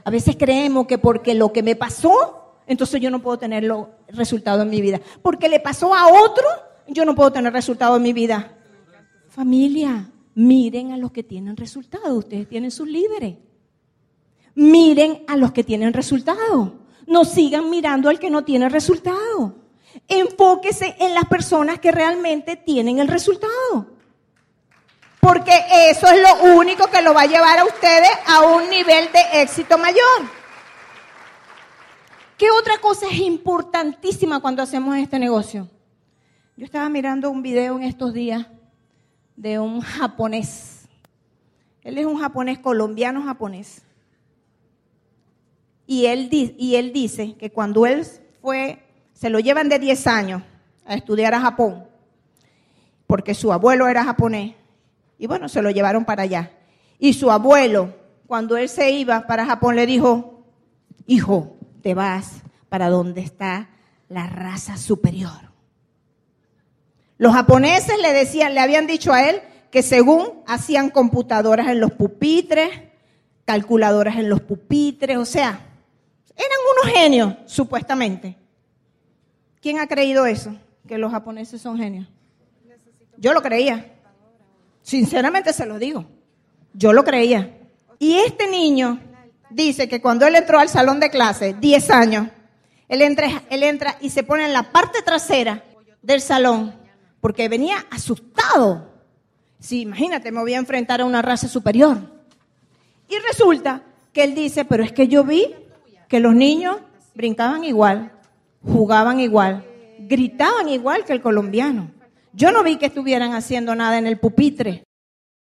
A 0.03 0.11
veces 0.11 0.35
creemos 0.37 0.89
que 0.89 0.99
porque 0.99 1.33
lo 1.33 1.53
que 1.53 1.62
me 1.62 1.77
pasó, 1.77 2.57
entonces 2.67 3.01
yo 3.01 3.09
no 3.09 3.23
puedo 3.23 3.39
tener 3.39 3.73
resultado 4.09 4.62
en 4.62 4.71
mi 4.71 4.81
vida. 4.81 5.01
Porque 5.23 5.49
le 5.49 5.61
pasó 5.61 5.95
a 5.95 6.09
otro, 6.09 6.45
yo 6.89 7.05
no 7.05 7.15
puedo 7.15 7.31
tener 7.31 7.53
resultado 7.53 7.95
en 7.99 8.03
mi 8.03 8.12
vida. 8.12 8.53
Familia, 9.29 10.11
miren 10.35 10.91
a 10.91 10.97
los 10.97 11.12
que 11.12 11.23
tienen 11.23 11.57
resultados. 11.57 12.11
Ustedes 12.11 12.49
tienen 12.49 12.73
sus 12.73 12.89
líderes. 12.89 13.37
Miren 14.57 15.23
a 15.29 15.37
los 15.37 15.53
que 15.53 15.62
tienen 15.62 15.93
resultados. 15.93 16.82
No 17.07 17.25
sigan 17.25 17.71
mirando 17.71 18.09
al 18.09 18.19
que 18.19 18.31
no 18.31 18.45
tiene 18.45 18.69
resultado. 18.69 19.57
Enfóquese 20.09 20.97
en 20.99 21.15
las 21.15 21.27
personas 21.27 21.79
que 21.79 21.93
realmente 21.93 22.57
tienen 22.57 22.99
el 22.99 23.09
resultado. 23.09 23.87
Porque 25.21 25.53
eso 25.89 26.09
es 26.09 26.21
lo 26.21 26.57
único 26.57 26.89
que 26.89 27.03
lo 27.03 27.15
va 27.15 27.23
a 27.23 27.27
llevar 27.27 27.59
a 27.59 27.65
ustedes 27.65 28.11
a 28.27 28.43
un 28.43 28.69
nivel 28.69 29.09
de 29.13 29.43
éxito 29.43 29.79
mayor. 29.79 30.43
¿Qué 32.37 32.51
otra 32.51 32.79
cosa 32.79 33.07
es 33.07 33.21
importantísima 33.21 34.41
cuando 34.41 34.63
hacemos 34.63 34.97
este 34.97 35.19
negocio? 35.19 35.69
Yo 36.57 36.65
estaba 36.65 36.89
mirando 36.89 37.31
un 37.31 37.41
video 37.41 37.77
en 37.77 37.85
estos 37.85 38.13
días 38.13 38.47
de 39.37 39.61
un 39.61 39.81
japonés. 39.81 40.89
Él 41.83 41.99
es 41.99 42.07
un 42.07 42.19
japonés, 42.19 42.59
colombiano 42.59 43.23
japonés. 43.23 43.83
Y 45.93 46.07
él, 46.07 46.31
dice 46.91 47.35
que 47.35 47.51
cuando 47.51 47.85
él 47.85 48.07
fue, 48.41 48.79
se 49.13 49.29
lo 49.29 49.41
llevan 49.41 49.69
de 49.69 49.79
10 49.79 50.07
años 50.07 50.43
a 50.87 50.95
estudiar 50.95 51.35
a 51.35 51.41
Japón, 51.41 51.85
porque 53.07 53.35
su 53.35 53.53
abuelo 53.53 53.87
era 53.87 54.03
japonés, 54.03 54.55
y 55.19 55.27
bueno, 55.27 55.51
se 55.51 55.61
lo 55.61 55.71
llevaron 55.71 56.07
para 56.07 56.23
allá. 56.23 56.51
Y 56.99 57.13
su 57.13 57.31
abuelo, 57.31 57.95
cuando 58.27 58.57
él 58.57 58.71
se 58.71 58.91
iba 58.91 59.27
para 59.27 59.45
Japón, 59.45 59.77
le 59.77 59.85
dijo, 59.85 60.47
hijo, 61.07 61.59
te 61.83 61.93
vas 61.93 62.41
para 62.71 62.89
donde 62.89 63.21
está 63.21 63.69
la 64.09 64.27
raza 64.29 64.79
superior. 64.79 65.53
Los 67.19 67.35
japoneses 67.35 68.01
le 68.01 68.15
decían, 68.15 68.55
le 68.55 68.61
habían 68.61 68.87
dicho 68.87 69.13
a 69.13 69.29
él 69.29 69.43
que 69.71 69.83
según 69.83 70.43
hacían 70.47 70.89
computadoras 70.89 71.69
en 71.69 71.81
los 71.81 71.93
pupitres, 71.93 72.71
calculadoras 73.45 74.17
en 74.17 74.31
los 74.31 74.41
pupitres, 74.41 75.19
o 75.19 75.27
sea, 75.27 75.69
eran 76.37 76.59
unos 76.73 76.95
genios, 76.95 77.35
supuestamente. 77.47 78.37
¿Quién 79.61 79.79
ha 79.79 79.87
creído 79.87 80.27
eso? 80.27 80.55
Que 80.87 80.99
los 80.99 81.12
japoneses 81.12 81.61
son 81.61 81.79
genios. 81.79 82.07
Yo 83.17 83.33
lo 83.33 83.43
creía. 83.43 83.93
Sinceramente 84.83 85.53
se 85.53 85.67
lo 85.67 85.79
digo. 85.79 86.05
Yo 86.75 86.93
lo 86.93 87.05
creía. 87.05 87.59
Y 87.99 88.15
este 88.19 88.49
niño 88.49 89.01
dice 89.51 89.89
que 89.89 90.01
cuando 90.01 90.27
él 90.27 90.35
entró 90.35 90.59
al 90.59 90.69
salón 90.69 90.99
de 90.99 91.11
clase, 91.11 91.55
10 91.55 91.91
años, 91.91 92.29
él 92.89 93.03
entra, 93.03 93.45
él 93.49 93.62
entra 93.62 93.97
y 94.01 94.11
se 94.11 94.23
pone 94.23 94.45
en 94.45 94.53
la 94.53 94.73
parte 94.73 95.03
trasera 95.03 95.65
del 96.03 96.21
salón 96.21 96.75
porque 97.21 97.49
venía 97.49 97.87
asustado. 97.91 98.91
Sí, 99.61 99.83
imagínate, 99.83 100.33
me 100.33 100.41
voy 100.41 100.55
a 100.55 100.59
enfrentar 100.59 101.01
a 101.01 101.05
una 101.05 101.23
raza 101.23 101.47
superior. 101.47 101.99
Y 103.09 103.17
resulta 103.19 103.85
que 104.12 104.25
él 104.25 104.35
dice, 104.35 104.65
pero 104.65 104.83
es 104.83 104.93
que 104.93 105.07
yo 105.07 105.23
vi 105.23 105.55
que 106.12 106.21
los 106.21 106.35
niños 106.35 106.76
brincaban 107.14 107.64
igual, 107.64 108.12
jugaban 108.62 109.19
igual, 109.19 109.64
gritaban 110.00 110.69
igual 110.69 111.07
que 111.07 111.14
el 111.14 111.23
colombiano. 111.23 111.90
Yo 112.35 112.52
no 112.52 112.62
vi 112.62 112.76
que 112.76 112.85
estuvieran 112.85 113.33
haciendo 113.33 113.75
nada 113.75 113.97
en 113.97 114.07
el 114.07 114.21
pupitre. 114.21 114.85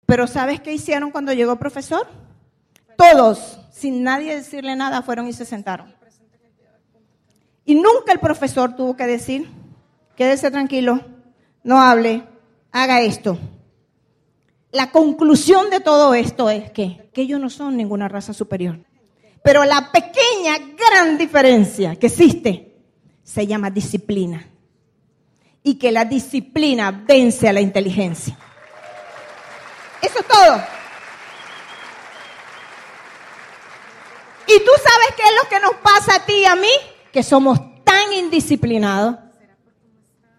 Pero 0.06 0.28
¿sabes 0.28 0.62
qué 0.62 0.72
hicieron 0.72 1.10
cuando 1.10 1.34
llegó 1.34 1.54
el 1.54 1.58
profesor? 1.58 2.06
Todos, 2.96 3.60
sin 3.72 4.04
nadie 4.04 4.36
decirle 4.36 4.76
nada, 4.76 5.02
fueron 5.02 5.28
y 5.28 5.34
se 5.34 5.44
sentaron. 5.44 5.92
Y 7.66 7.74
nunca 7.74 8.12
el 8.12 8.20
profesor 8.20 8.76
tuvo 8.76 8.96
que 8.96 9.08
decir, 9.08 9.50
quédese 10.16 10.52
tranquilo, 10.52 11.02
no 11.64 11.82
hable, 11.82 12.28
haga 12.72 13.02
esto. 13.02 13.40
La 14.72 14.92
conclusión 14.92 15.72
de 15.72 15.80
todo 15.80 16.14
esto 16.14 16.48
es 16.48 16.70
que, 16.70 17.10
que 17.12 17.22
ellos 17.22 17.40
no 17.40 17.50
son 17.50 17.76
ninguna 17.76 18.08
raza 18.08 18.36
superior. 18.36 18.86
Pero 19.44 19.64
la 19.64 19.92
pequeña, 19.92 20.58
gran 20.78 21.18
diferencia 21.18 21.96
que 21.96 22.08
existe 22.08 22.76
se 23.24 23.48
llama 23.48 23.70
disciplina. 23.70 24.46
Y 25.64 25.76
que 25.76 25.92
la 25.92 26.06
disciplina 26.06 26.92
vence 26.92 27.48
a 27.48 27.54
la 27.54 27.62
inteligencia. 27.62 28.38
Eso 30.02 30.20
es 30.20 30.26
todo. 30.26 30.64
Y 34.48 34.60
tú 34.60 34.72
sabes 34.84 35.16
qué 35.16 35.24
es 35.24 35.36
lo 35.44 35.50
que 35.50 35.60
nos 35.60 35.76
pasa 35.76 36.16
a 36.16 36.26
ti 36.26 36.34
y 36.34 36.46
a 36.46 36.56
mí, 36.56 36.72
que 37.12 37.22
somos 37.22 37.60
tan 37.84 38.12
indisciplinados, 38.14 39.18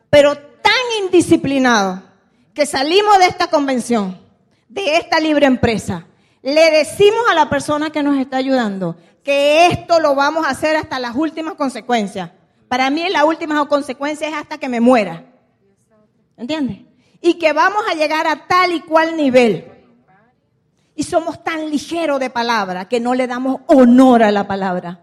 pero 0.09 0.37
tan 0.37 1.05
indisciplinados, 1.05 2.01
que 2.53 2.67
salimos 2.67 3.19
de 3.19 3.27
esta 3.27 3.49
convención, 3.49 4.21
de 4.69 4.97
esta 4.97 5.21
libre 5.21 5.47
empresa, 5.47 6.07
le 6.43 6.71
decimos 6.71 7.21
a 7.31 7.35
la 7.35 7.51
persona 7.51 7.91
que 7.91 8.03
nos 8.03 8.19
está 8.19 8.39
ayudando 8.39 8.97
que 9.23 9.67
esto 9.67 10.01
lo 10.01 10.15
vamos 10.15 10.47
a 10.47 10.51
hacer 10.51 10.77
hasta 10.77 10.99
las 10.99 11.15
últimas 11.15 11.55
consecuencias. 11.55 12.31
Para 12.69 12.89
mí 12.89 13.05
la 13.11 13.25
última 13.25 13.67
consecuencia 13.67 14.29
es 14.29 14.35
hasta 14.35 14.59
que 14.59 14.69
me 14.69 14.81
muera. 14.81 15.25
¿Entiendes? 16.37 16.79
Y 17.21 17.35
que 17.35 17.53
vamos 17.53 17.83
a 17.91 17.95
llegar 17.95 18.27
a 18.27 18.47
tal 18.47 18.73
y 18.73 18.81
cual 18.81 19.17
nivel. 19.17 19.67
Y 20.95 21.03
somos 21.03 21.45
tan 21.45 21.71
ligeros 21.71 22.19
de 22.19 22.31
palabra 22.31 22.89
que 22.89 23.01
no 23.01 23.15
le 23.15 23.27
damos 23.27 23.61
honor 23.67 24.23
a 24.23 24.31
la 24.31 24.47
palabra. 24.47 25.01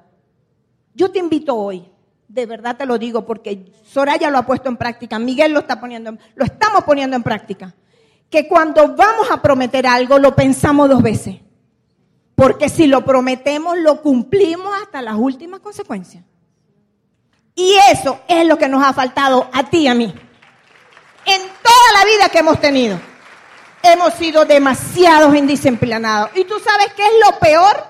Yo 0.95 1.11
te 1.11 1.19
invito 1.19 1.55
hoy, 1.55 1.87
de 2.27 2.45
verdad 2.47 2.75
te 2.75 2.87
lo 2.87 2.97
digo, 2.97 3.25
porque 3.25 3.71
Soraya 3.83 4.31
lo 4.31 4.39
ha 4.39 4.45
puesto 4.45 4.69
en 4.69 4.77
práctica, 4.77 5.19
Miguel 5.19 5.53
lo 5.53 5.59
está 5.59 5.79
poniendo, 5.79 6.17
lo 6.33 6.45
estamos 6.45 6.83
poniendo 6.83 7.15
en 7.15 7.23
práctica 7.23 7.75
que 8.29 8.47
cuando 8.47 8.95
vamos 8.95 9.29
a 9.31 9.41
prometer 9.41 9.87
algo 9.87 10.19
lo 10.19 10.35
pensamos 10.35 10.89
dos 10.89 11.01
veces. 11.01 11.35
Porque 12.35 12.69
si 12.69 12.85
lo 12.85 13.03
prometemos, 13.03 13.77
lo 13.77 14.01
cumplimos 14.01 14.71
hasta 14.81 15.01
las 15.01 15.15
últimas 15.15 15.59
consecuencias. 15.59 16.23
Y 17.55 17.73
eso 17.91 18.19
es 18.27 18.45
lo 18.45 18.57
que 18.57 18.69
nos 18.69 18.83
ha 18.83 18.93
faltado 18.93 19.49
a 19.51 19.63
ti 19.63 19.79
y 19.79 19.87
a 19.87 19.95
mí. 19.95 20.13
En 21.25 21.41
toda 21.41 21.99
la 21.99 22.05
vida 22.05 22.29
que 22.31 22.37
hemos 22.37 22.61
tenido. 22.61 22.99
Hemos 23.81 24.13
sido 24.13 24.45
demasiados 24.45 25.35
indisciplinados. 25.35 26.29
¿Y 26.35 26.43
tú 26.45 26.55
sabes 26.59 26.93
qué 26.95 27.03
es 27.03 27.13
lo 27.25 27.39
peor? 27.39 27.83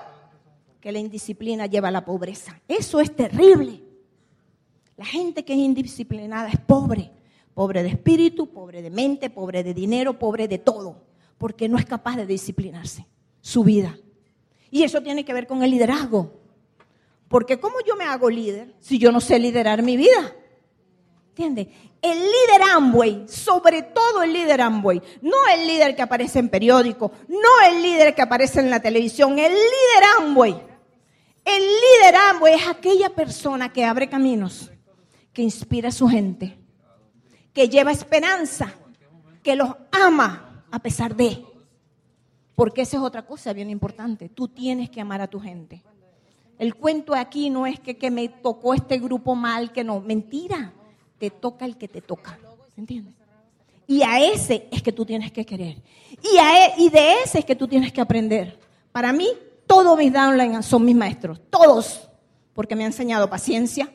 Que 0.80 0.92
la 0.92 0.98
indisciplina 0.98 1.66
lleva 1.66 1.88
a 1.88 1.90
la 1.90 2.04
pobreza. 2.04 2.58
Eso 2.66 3.00
es 3.00 3.14
terrible. 3.14 3.82
La 4.96 5.04
gente 5.04 5.44
que 5.44 5.52
es 5.52 5.58
indisciplinada 5.58 6.48
es 6.48 6.58
pobre. 6.58 7.10
Pobre 7.58 7.82
de 7.82 7.88
espíritu, 7.88 8.52
pobre 8.52 8.82
de 8.82 8.88
mente, 8.88 9.30
pobre 9.30 9.64
de 9.64 9.74
dinero, 9.74 10.16
pobre 10.16 10.46
de 10.46 10.58
todo, 10.58 11.02
porque 11.38 11.68
no 11.68 11.76
es 11.76 11.84
capaz 11.84 12.14
de 12.14 12.24
disciplinarse 12.24 13.04
su 13.40 13.64
vida. 13.64 13.98
Y 14.70 14.84
eso 14.84 15.02
tiene 15.02 15.24
que 15.24 15.34
ver 15.34 15.48
con 15.48 15.64
el 15.64 15.72
liderazgo. 15.72 16.34
Porque 17.26 17.58
¿cómo 17.58 17.78
yo 17.84 17.96
me 17.96 18.04
hago 18.04 18.30
líder 18.30 18.76
si 18.78 19.00
yo 19.00 19.10
no 19.10 19.20
sé 19.20 19.40
liderar 19.40 19.82
mi 19.82 19.96
vida? 19.96 20.36
¿Entiendes? 21.30 21.66
El 22.00 22.16
líder 22.16 22.62
Amway, 22.76 23.24
sobre 23.26 23.82
todo 23.82 24.22
el 24.22 24.34
líder 24.34 24.60
Amway, 24.60 25.02
no 25.22 25.38
el 25.52 25.66
líder 25.66 25.96
que 25.96 26.02
aparece 26.02 26.38
en 26.38 26.50
periódico, 26.50 27.10
no 27.26 27.68
el 27.68 27.82
líder 27.82 28.14
que 28.14 28.22
aparece 28.22 28.60
en 28.60 28.70
la 28.70 28.80
televisión, 28.80 29.36
el 29.36 29.50
líder 29.50 30.04
Amway. 30.20 30.62
El 31.44 31.62
líder 31.62 32.14
Amway 32.30 32.54
es 32.54 32.68
aquella 32.68 33.10
persona 33.10 33.72
que 33.72 33.84
abre 33.84 34.08
caminos, 34.08 34.70
que 35.32 35.42
inspira 35.42 35.88
a 35.88 35.90
su 35.90 36.06
gente, 36.06 36.56
que 37.58 37.68
lleva 37.68 37.90
esperanza, 37.90 38.72
que 39.42 39.56
los 39.56 39.70
ama 39.90 40.62
a 40.70 40.78
pesar 40.78 41.16
de. 41.16 41.44
Porque 42.54 42.82
esa 42.82 42.98
es 42.98 43.02
otra 43.02 43.26
cosa 43.26 43.52
bien 43.52 43.68
importante. 43.68 44.28
Tú 44.28 44.46
tienes 44.46 44.90
que 44.90 45.00
amar 45.00 45.20
a 45.20 45.26
tu 45.26 45.40
gente. 45.40 45.82
El 46.56 46.76
cuento 46.76 47.16
aquí 47.16 47.50
no 47.50 47.66
es 47.66 47.80
que, 47.80 47.96
que 47.96 48.12
me 48.12 48.28
tocó 48.28 48.74
este 48.74 49.00
grupo 49.00 49.34
mal, 49.34 49.72
que 49.72 49.82
no. 49.82 49.98
Mentira. 49.98 50.72
Te 51.18 51.30
toca 51.30 51.64
el 51.64 51.76
que 51.76 51.88
te 51.88 52.00
toca. 52.00 52.38
¿Entiendes? 52.76 53.12
Y 53.88 54.02
a 54.02 54.20
ese 54.20 54.68
es 54.70 54.80
que 54.80 54.92
tú 54.92 55.04
tienes 55.04 55.32
que 55.32 55.44
querer. 55.44 55.82
Y, 56.32 56.38
a 56.38 56.64
e, 56.64 56.74
y 56.78 56.90
de 56.90 57.22
ese 57.24 57.40
es 57.40 57.44
que 57.44 57.56
tú 57.56 57.66
tienes 57.66 57.92
que 57.92 58.00
aprender. 58.00 58.56
Para 58.92 59.12
mí, 59.12 59.30
todos 59.66 59.98
mis 59.98 60.12
downlines 60.12 60.64
son 60.64 60.84
mis 60.84 60.94
maestros. 60.94 61.40
Todos. 61.50 62.08
Porque 62.54 62.76
me 62.76 62.84
han 62.84 62.92
enseñado 62.92 63.28
paciencia. 63.28 63.90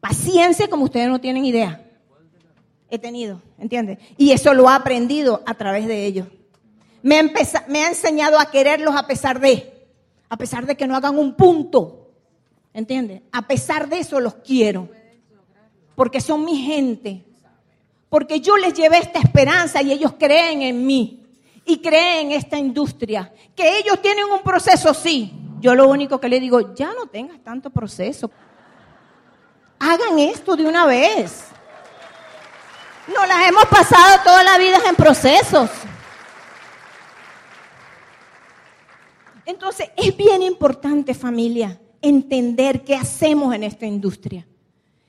Paciencia 0.00 0.68
como 0.68 0.84
ustedes 0.84 1.08
no 1.08 1.20
tienen 1.20 1.44
idea 1.44 1.90
he 2.92 2.98
tenido, 2.98 3.40
¿entiendes? 3.58 3.98
Y 4.18 4.32
eso 4.32 4.52
lo 4.52 4.68
ha 4.68 4.74
aprendido 4.74 5.42
a 5.46 5.54
través 5.54 5.86
de 5.86 6.04
ellos. 6.04 6.28
Me 7.02 7.18
ha, 7.18 7.24
me 7.66 7.84
ha 7.84 7.88
enseñado 7.88 8.38
a 8.38 8.50
quererlos 8.50 8.94
a 8.94 9.06
pesar 9.06 9.40
de, 9.40 9.88
a 10.28 10.36
pesar 10.36 10.66
de 10.66 10.76
que 10.76 10.86
no 10.86 10.94
hagan 10.94 11.18
un 11.18 11.34
punto, 11.34 12.10
¿entiendes? 12.74 13.22
A 13.32 13.48
pesar 13.48 13.88
de 13.88 14.00
eso 14.00 14.20
los 14.20 14.34
quiero, 14.34 14.90
porque 15.94 16.20
son 16.20 16.44
mi 16.44 16.58
gente, 16.58 17.24
porque 18.10 18.40
yo 18.40 18.58
les 18.58 18.74
llevé 18.74 18.98
esta 18.98 19.20
esperanza 19.20 19.80
y 19.80 19.90
ellos 19.90 20.12
creen 20.18 20.60
en 20.60 20.84
mí 20.84 21.24
y 21.64 21.78
creen 21.78 22.26
en 22.26 22.32
esta 22.32 22.58
industria, 22.58 23.32
que 23.56 23.78
ellos 23.78 24.02
tienen 24.02 24.26
un 24.26 24.42
proceso, 24.42 24.92
sí. 24.92 25.32
Yo 25.60 25.74
lo 25.74 25.88
único 25.88 26.20
que 26.20 26.28
les 26.28 26.42
digo, 26.42 26.74
ya 26.74 26.92
no 26.92 27.06
tengas 27.06 27.42
tanto 27.42 27.70
proceso. 27.70 28.30
Hagan 29.78 30.18
esto 30.18 30.56
de 30.56 30.66
una 30.66 30.84
vez. 30.84 31.52
No 33.08 33.26
las 33.26 33.48
hemos 33.48 33.64
pasado 33.66 34.20
toda 34.24 34.44
la 34.44 34.58
vida 34.58 34.78
en 34.88 34.94
procesos. 34.94 35.70
Entonces, 39.44 39.90
es 39.96 40.16
bien 40.16 40.42
importante, 40.42 41.14
familia, 41.14 41.80
entender 42.00 42.84
qué 42.84 42.94
hacemos 42.94 43.54
en 43.54 43.64
esta 43.64 43.86
industria. 43.86 44.46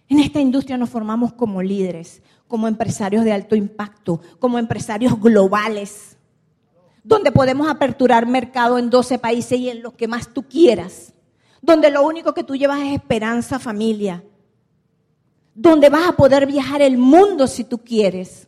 En 0.09 0.19
esta 0.19 0.39
industria 0.39 0.77
nos 0.77 0.89
formamos 0.89 1.33
como 1.33 1.61
líderes, 1.61 2.21
como 2.47 2.67
empresarios 2.67 3.23
de 3.23 3.31
alto 3.31 3.55
impacto, 3.55 4.21
como 4.39 4.57
empresarios 4.57 5.19
globales, 5.19 6.17
donde 7.03 7.31
podemos 7.31 7.69
aperturar 7.69 8.25
mercado 8.25 8.77
en 8.77 8.89
12 8.89 9.19
países 9.19 9.59
y 9.59 9.69
en 9.69 9.83
los 9.83 9.93
que 9.93 10.07
más 10.07 10.33
tú 10.33 10.43
quieras, 10.43 11.13
donde 11.61 11.91
lo 11.91 12.03
único 12.03 12.33
que 12.33 12.43
tú 12.43 12.55
llevas 12.55 12.79
es 12.81 12.93
esperanza, 12.93 13.59
familia, 13.59 14.23
donde 15.55 15.89
vas 15.89 16.07
a 16.07 16.15
poder 16.15 16.45
viajar 16.45 16.81
el 16.81 16.97
mundo 16.97 17.47
si 17.47 17.63
tú 17.63 17.79
quieres. 17.79 18.47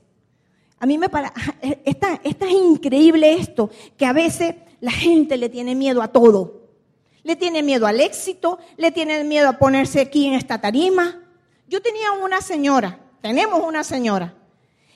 A 0.79 0.85
mí 0.85 0.97
me 0.97 1.09
parece, 1.09 1.33
está, 1.85 2.19
está 2.23 2.47
increíble 2.47 3.33
esto, 3.33 3.69
que 3.97 4.05
a 4.05 4.13
veces 4.13 4.55
la 4.81 4.91
gente 4.91 5.37
le 5.37 5.49
tiene 5.49 5.75
miedo 5.75 6.01
a 6.01 6.09
todo. 6.09 6.61
Le 7.23 7.35
tiene 7.35 7.63
miedo 7.63 7.87
al 7.87 8.01
éxito, 8.01 8.59
le 8.77 8.91
tiene 8.91 9.23
miedo 9.23 9.49
a 9.49 9.57
ponerse 9.57 9.99
aquí 9.99 10.27
en 10.27 10.33
esta 10.33 10.61
tarima. 10.61 11.23
Yo 11.67 11.81
tenía 11.81 12.11
una 12.11 12.41
señora, 12.41 12.99
tenemos 13.21 13.63
una 13.63 13.83
señora, 13.83 14.35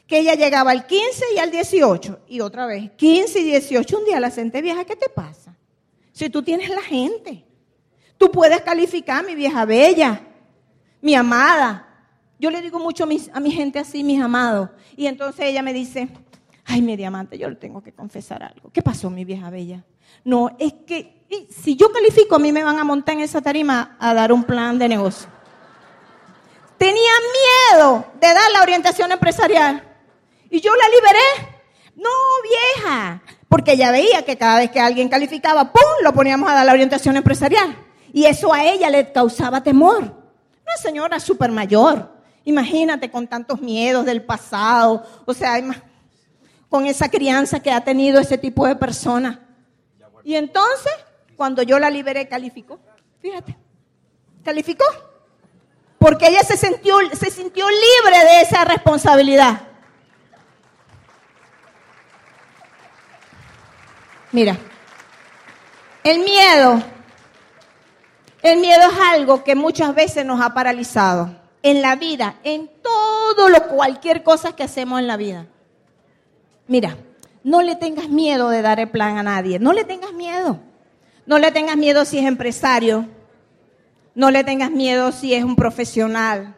que 0.06 0.20
ella 0.20 0.36
llegaba 0.36 0.72
al 0.72 0.86
15 0.86 1.26
y 1.36 1.40
al 1.40 1.50
18, 1.50 2.20
y 2.28 2.42
otra 2.42 2.68
vez, 2.68 2.92
15 2.92 3.40
y 3.40 3.44
18, 3.46 3.98
un 3.98 4.06
día 4.06 4.20
la 4.20 4.30
senté 4.30 4.62
vieja, 4.62 4.86
¿qué 4.86 4.96
te 4.96 5.10
pasa? 5.10 5.56
Si 6.12 6.30
tú 6.30 6.44
tienes 6.44 6.70
la 6.70 6.82
gente, 6.82 7.46
tú 8.18 8.32
puedes 8.32 8.62
calificar, 8.62 9.26
mi 9.26 9.34
vieja 9.34 9.66
bella, 9.66 10.22
mi 11.02 11.16
amada. 11.16 11.89
Yo 12.40 12.50
le 12.50 12.62
digo 12.62 12.80
mucho 12.80 13.04
a 13.04 13.40
mi, 13.40 13.52
gente 13.52 13.80
así, 13.80 14.04
mis 14.04 14.22
amados, 14.22 14.70
y 14.96 15.08
entonces 15.08 15.46
ella 15.46 15.62
me 15.62 15.74
dice, 15.74 16.10
Ay, 16.66 16.82
mi 16.82 16.96
diamante, 16.96 17.38
yo 17.38 17.50
le 17.50 17.56
tengo 17.56 17.82
que 17.82 17.92
confesar 17.92 18.44
algo. 18.44 18.70
¿Qué 18.72 18.82
pasó, 18.82 19.10
mi 19.10 19.26
vieja 19.26 19.50
bella? 19.50 19.84
No, 20.24 20.56
es 20.60 20.74
que 20.86 21.26
si 21.50 21.76
yo 21.76 21.92
califico, 21.92 22.36
a 22.36 22.40
mí 22.40 22.52
me 22.52 22.64
van 22.64 22.78
a 22.78 22.84
montar 22.84 23.16
en 23.16 23.22
esa 23.22 23.42
tarima 23.42 23.98
a 24.00 24.14
dar 24.14 24.32
un 24.32 24.44
plan 24.44 24.78
de 24.78 24.88
negocio. 24.88 25.28
Tenía 26.78 27.12
miedo 27.74 28.06
de 28.22 28.28
dar 28.28 28.52
la 28.54 28.62
orientación 28.62 29.12
empresarial. 29.12 29.84
Y 30.50 30.62
yo 30.62 30.72
la 30.76 30.88
liberé. 30.90 31.58
No, 31.96 32.10
vieja. 32.44 33.22
Porque 33.50 33.74
ella 33.74 33.92
veía 33.92 34.24
que 34.24 34.38
cada 34.38 34.60
vez 34.60 34.70
que 34.70 34.80
alguien 34.80 35.10
calificaba, 35.10 35.74
¡pum!, 35.74 36.04
lo 36.04 36.14
poníamos 36.14 36.50
a 36.50 36.54
dar 36.54 36.66
la 36.66 36.74
orientación 36.74 37.18
empresarial. 37.18 37.76
Y 38.14 38.26
eso 38.26 38.54
a 38.54 38.64
ella 38.64 38.90
le 38.90 39.12
causaba 39.12 39.64
temor. 39.64 40.04
Una 40.04 40.78
señora 40.82 41.20
súper 41.20 41.52
mayor. 41.52 42.19
Imagínate 42.46 43.12
con 43.12 43.28
tantos 43.28 43.62
miedos 43.62 44.06
del 44.06 44.24
pasado. 44.24 45.06
O 45.26 45.34
sea, 45.34 45.62
con 46.70 46.86
esa 46.86 47.10
crianza 47.10 47.60
que 47.60 47.72
ha 47.72 47.82
tenido 47.82 48.20
ese 48.20 48.38
tipo 48.38 48.68
de 48.68 48.76
persona. 48.76 49.40
Y 50.24 50.36
entonces, 50.36 50.92
cuando 51.36 51.64
yo 51.64 51.80
la 51.80 51.90
liberé, 51.90 52.28
calificó. 52.28 52.80
Fíjate, 53.22 53.58
calificó. 54.44 54.86
Porque 55.98 56.28
ella 56.28 56.42
se 56.44 56.56
sintió, 56.56 56.98
se 57.14 57.30
sintió 57.30 57.66
libre 57.68 58.20
de 58.24 58.42
esa 58.42 58.64
responsabilidad. 58.64 59.62
Mira, 64.32 64.58
el 66.04 66.20
miedo, 66.20 66.84
el 68.44 68.60
miedo 68.60 68.92
es 68.92 69.00
algo 69.12 69.44
que 69.44 69.56
muchas 69.56 69.94
veces 69.96 70.24
nos 70.24 70.40
ha 70.40 70.54
paralizado 70.54 71.39
en 71.64 71.82
la 71.82 71.96
vida, 71.96 72.36
en 72.44 72.70
todo 72.82 73.50
lo, 73.50 73.68
cualquier 73.68 74.24
cosa 74.24 74.56
que 74.56 74.64
hacemos 74.64 75.00
en 75.00 75.08
la 75.08 75.18
vida. 75.18 75.48
Mira, 76.68 76.98
no 77.44 77.62
le 77.62 77.76
tengas 77.76 78.10
miedo 78.10 78.50
de 78.50 78.62
dar 78.62 78.80
el 78.80 78.90
plan 78.90 79.18
a 79.18 79.24
nadie, 79.24 79.60
no 79.60 79.74
le 79.74 79.84
tengas 79.84 80.14
miedo. 80.14 80.60
No 81.30 81.38
le 81.38 81.52
tengas 81.52 81.78
miedo 81.78 82.06
si 82.06 82.18
es 82.18 82.26
empresario, 82.26 83.06
no 84.16 84.32
le 84.32 84.44
tengas 84.44 84.72
miedo 84.72 85.12
si 85.12 85.36
es 85.36 85.44
un 85.44 85.56
profesional, 85.56 86.56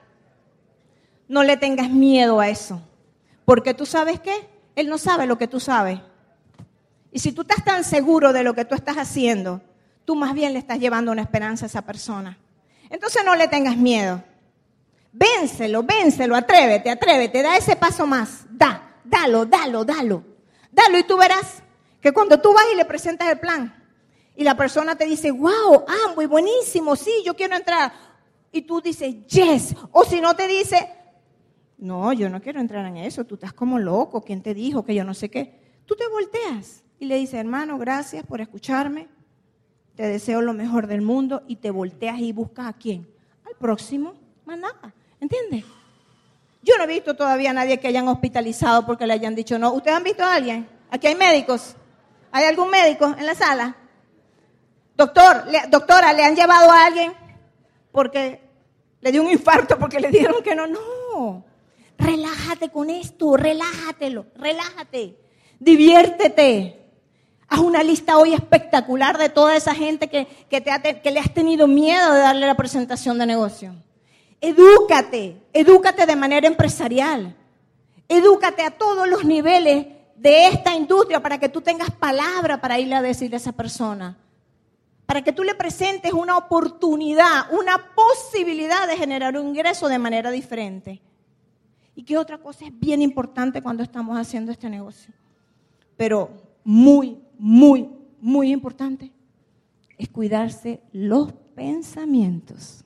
no 1.28 1.43
le 1.43 1.58
tengas 1.58 1.89
miedo 1.89 2.39
a 2.39 2.47
eso, 2.47 2.82
porque 3.43 3.73
tú 3.73 3.86
sabes 3.86 4.21
qué, 4.21 4.47
él 4.78 4.88
no 4.88 4.97
sabe 4.97 5.26
lo 5.26 5.38
que 5.38 5.49
tú 5.49 5.60
sabes. 5.60 5.99
Y 7.12 7.19
si 7.19 7.34
tú 7.34 7.41
estás 7.41 7.65
tan 7.65 7.84
seguro 7.84 8.32
de 8.32 8.43
lo 8.43 8.54
que 8.54 8.63
tú 8.63 8.73
estás 8.73 8.95
haciendo, 8.95 9.60
tú 10.06 10.15
más 10.15 10.34
bien 10.34 10.54
le 10.54 10.60
estás 10.60 10.80
llevando 10.80 11.12
una 11.12 11.23
esperanza 11.23 11.65
a 11.65 11.67
esa 11.67 11.82
persona. 11.82 12.38
Entonces 12.89 13.23
no 13.26 13.36
le 13.36 13.49
tengas 13.49 13.76
miedo. 13.76 14.23
Vénselo, 15.13 15.84
vénselo, 15.84 16.36
atrévete, 16.36 16.89
atrévete, 16.89 17.41
da 17.41 17.58
ese 17.58 17.76
paso 17.76 18.08
más, 18.08 18.45
da 18.50 18.91
dalo, 19.12 19.45
dalo, 19.45 19.84
dalo. 19.84 20.24
Dalo 20.71 20.97
y 20.97 21.04
tú 21.04 21.17
verás 21.17 21.62
que 22.00 22.13
cuando 22.13 22.39
tú 22.39 22.54
vas 22.54 22.63
y 22.74 22.78
le 22.78 22.86
presentas 22.86 23.30
el 23.30 23.39
plan 23.39 23.76
y 24.36 24.43
la 24.43 24.56
persona 24.56 24.95
te 24.95 25.06
dice, 25.06 25.32
wow, 25.32 25.84
ah, 25.88 26.13
muy 26.15 26.26
buenísimo, 26.26 26.95
sí, 26.95 27.12
yo 27.26 27.36
quiero 27.36 27.56
entrar. 27.56 27.91
Y 28.52 28.62
tú 28.62 28.82
dices, 28.82 29.15
yes. 29.28 29.76
O 29.91 30.06
si 30.06 30.21
no 30.21 30.36
te 30.36 30.47
dice, 30.47 30.89
no, 31.78 32.13
yo 32.13 32.30
no 32.30 32.41
quiero 32.41 32.60
entrar 32.60 32.86
en 32.86 32.97
eso, 32.97 33.26
tú 33.26 33.36
estás 33.36 33.54
como 33.54 33.78
loco, 33.78 34.24
¿quién 34.24 34.41
te 34.41 34.54
dijo 34.54 34.84
que 34.84 34.95
yo 34.95 35.04
no 35.04 35.13
sé 35.13 35.30
qué? 35.30 35.60
Tú 35.86 35.95
te 35.95 36.08
volteas 36.08 36.84
y 37.00 37.06
le 37.06 37.17
dices, 37.17 37.36
hermano, 37.36 37.78
gracias 37.78 38.26
por 38.26 38.39
escucharme, 38.39 39.10
te 39.95 40.04
deseo 40.04 40.41
lo 40.41 40.54
mejor 40.54 40.88
del 40.88 41.02
mundo 41.02 41.43
y 41.47 41.58
te 41.58 41.69
volteas 41.69 42.19
y 42.19 42.32
buscas 42.32 42.67
a 42.67 42.74
quién? 42.74 43.08
Al 43.45 43.56
próximo, 43.56 44.13
más 44.45 44.58
nada, 44.58 44.93
¿entiendes? 45.21 45.63
Yo 46.62 46.77
no 46.77 46.84
he 46.84 46.88
visto 46.88 47.15
todavía 47.15 47.51
a 47.51 47.53
nadie 47.53 47.79
que 47.79 47.88
hayan 47.88 48.07
hospitalizado 48.07 48.86
porque 48.86 49.07
le 49.07 49.13
hayan 49.13 49.34
dicho 49.34 49.57
no. 49.57 49.71
¿Ustedes 49.71 49.95
han 49.95 50.03
visto 50.03 50.23
a 50.23 50.36
alguien? 50.36 50.67
Aquí 50.89 51.07
hay 51.07 51.15
médicos. 51.15 51.75
¿Hay 52.31 52.45
algún 52.45 52.69
médico 52.69 53.15
en 53.17 53.25
la 53.25 53.36
sala? 53.36 53.75
Doctor, 54.95 55.45
doctora, 55.69 56.13
¿le 56.13 56.23
han 56.23 56.36
llevado 56.36 56.69
a 56.69 56.86
alguien 56.86 57.13
porque 57.91 58.41
le 58.99 59.12
dio 59.12 59.23
un 59.23 59.31
infarto 59.31 59.79
porque 59.79 59.99
le 59.99 60.10
dijeron 60.10 60.43
que 60.43 60.55
no? 60.55 60.67
No. 60.67 61.43
Relájate 61.97 62.69
con 62.69 62.89
esto, 62.89 63.38
relájatelo, 63.38 64.25
relájate, 64.36 65.17
diviértete. 65.60 66.77
Haz 67.47 67.60
una 67.60 67.84
lista 67.84 68.17
hoy 68.17 68.34
espectacular 68.34 69.17
de 69.17 69.29
toda 69.29 69.55
esa 69.55 69.75
gente 69.75 70.07
que, 70.07 70.25
que, 70.49 70.62
te 70.62 71.01
que 71.01 71.12
le 71.12 71.19
has 71.19 71.34
tenido 71.34 71.67
miedo 71.67 72.13
de 72.13 72.19
darle 72.19 72.47
la 72.47 72.55
presentación 72.55 73.17
de 73.17 73.25
negocio. 73.25 73.75
Edúcate, 74.41 75.39
edúcate 75.54 76.08
de 76.08 76.15
manera 76.15 76.47
empresarial. 76.47 77.36
Edúcate 78.10 78.63
a 78.63 78.71
todos 78.71 79.08
los 79.08 79.23
niveles 79.23 79.86
de 80.17 80.47
esta 80.47 80.75
industria 80.75 81.21
para 81.21 81.39
que 81.39 81.47
tú 81.47 81.62
tengas 81.62 81.91
palabra 81.91 82.60
para 82.60 82.80
irle 82.80 82.95
a 82.95 83.01
decirle 83.04 83.36
a 83.36 83.38
esa 83.38 83.51
persona. 83.51 84.17
Para 85.06 85.23
que 85.23 85.32
tú 85.32 85.43
le 85.43 85.54
presentes 85.54 86.12
una 86.12 86.38
oportunidad, 86.38 87.54
una 87.54 87.93
posibilidad 87.93 88.88
de 88.88 88.97
generar 88.97 89.38
un 89.38 89.49
ingreso 89.49 89.88
de 89.88 89.99
manera 89.99 90.32
diferente. 90.32 91.01
Y 91.95 92.04
qué 92.04 92.17
otra 92.17 92.39
cosa 92.39 92.65
es 92.65 92.80
bien 92.80 93.01
importante 93.01 93.62
cuando 93.62 93.84
estamos 93.84 94.17
haciendo 94.17 94.51
este 94.51 94.69
negocio. 94.69 95.13
Pero 95.97 96.32
muy, 96.63 97.21
muy, 97.38 97.89
muy 98.19 98.51
importante 98.51 99.12
es 99.97 100.10
cuidarse 100.10 100.82
los 100.93 101.32
pensamientos. 101.54 102.84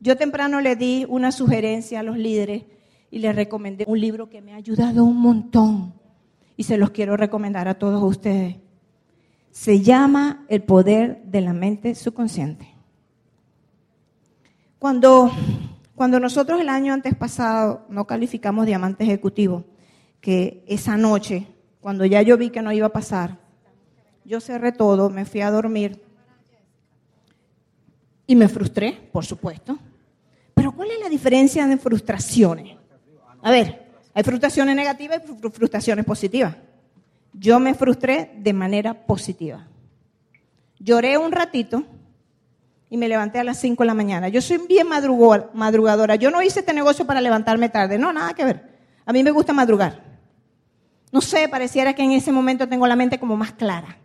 Yo 0.00 0.16
temprano 0.16 0.60
le 0.60 0.76
di 0.76 1.04
una 1.08 1.32
sugerencia 1.32 2.00
a 2.00 2.02
los 2.02 2.16
líderes 2.16 2.64
y 3.10 3.18
les 3.18 3.34
recomendé 3.34 3.84
un 3.86 4.00
libro 4.00 4.28
que 4.28 4.40
me 4.40 4.52
ha 4.52 4.56
ayudado 4.56 5.04
un 5.04 5.20
montón 5.20 5.94
y 6.56 6.64
se 6.64 6.76
los 6.76 6.90
quiero 6.90 7.16
recomendar 7.16 7.68
a 7.68 7.78
todos 7.78 8.02
ustedes. 8.02 8.56
Se 9.50 9.80
llama 9.80 10.44
El 10.48 10.62
poder 10.62 11.22
de 11.24 11.40
la 11.40 11.52
mente 11.52 11.94
subconsciente. 11.94 12.68
Cuando, 14.78 15.32
cuando 15.96 16.20
nosotros 16.20 16.60
el 16.60 16.68
año 16.68 16.92
antes 16.92 17.16
pasado 17.16 17.84
no 17.88 18.06
calificamos 18.06 18.66
diamante 18.66 19.02
ejecutivo, 19.02 19.64
que 20.20 20.62
esa 20.68 20.96
noche, 20.96 21.48
cuando 21.80 22.04
ya 22.04 22.22
yo 22.22 22.36
vi 22.36 22.50
que 22.50 22.62
no 22.62 22.72
iba 22.72 22.86
a 22.86 22.92
pasar, 22.92 23.38
yo 24.24 24.40
cerré 24.40 24.70
todo, 24.70 25.10
me 25.10 25.24
fui 25.24 25.40
a 25.40 25.50
dormir 25.50 26.00
y 28.26 28.36
me 28.36 28.48
frustré, 28.48 29.08
por 29.10 29.24
supuesto. 29.24 29.78
¿Cuál 30.78 30.92
es 30.92 31.00
la 31.00 31.08
diferencia 31.08 31.66
de 31.66 31.76
frustraciones? 31.76 32.76
A 33.42 33.50
ver, 33.50 33.88
hay 34.14 34.22
frustraciones 34.22 34.76
negativas 34.76 35.20
y 35.26 35.50
frustraciones 35.50 36.04
positivas. 36.04 36.54
Yo 37.32 37.58
me 37.58 37.74
frustré 37.74 38.30
de 38.36 38.52
manera 38.52 38.94
positiva. 38.94 39.66
Lloré 40.78 41.18
un 41.18 41.32
ratito 41.32 41.82
y 42.88 42.96
me 42.96 43.08
levanté 43.08 43.40
a 43.40 43.44
las 43.44 43.58
5 43.58 43.82
de 43.82 43.86
la 43.88 43.94
mañana. 43.94 44.28
Yo 44.28 44.40
soy 44.40 44.58
bien 44.68 44.86
madrugadora. 44.86 46.14
Yo 46.14 46.30
no 46.30 46.42
hice 46.42 46.60
este 46.60 46.72
negocio 46.72 47.04
para 47.04 47.20
levantarme 47.20 47.68
tarde. 47.70 47.98
No, 47.98 48.12
nada 48.12 48.32
que 48.34 48.44
ver. 48.44 48.78
A 49.04 49.12
mí 49.12 49.24
me 49.24 49.32
gusta 49.32 49.52
madrugar. 49.52 50.00
No 51.10 51.20
sé, 51.20 51.48
pareciera 51.48 51.92
que 51.92 52.04
en 52.04 52.12
ese 52.12 52.30
momento 52.30 52.68
tengo 52.68 52.86
la 52.86 52.94
mente 52.94 53.18
como 53.18 53.36
más 53.36 53.50
clara. 53.50 53.98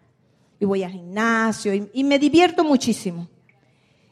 Y 0.59 0.65
voy 0.65 0.81
al 0.81 0.91
gimnasio 0.91 1.71
y, 1.71 1.88
y 1.93 2.03
me 2.03 2.17
divierto 2.17 2.63
muchísimo. 2.63 3.29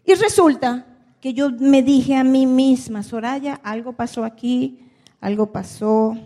Y 0.06 0.14
resulta 0.14 0.91
que 1.22 1.34
yo 1.34 1.52
me 1.52 1.84
dije 1.84 2.16
a 2.16 2.24
mí 2.24 2.48
misma, 2.48 3.04
Soraya, 3.04 3.54
algo 3.64 3.94
pasó 3.94 4.26
aquí, 4.26 4.80
algo 5.22 5.52
pasó, 5.52 6.18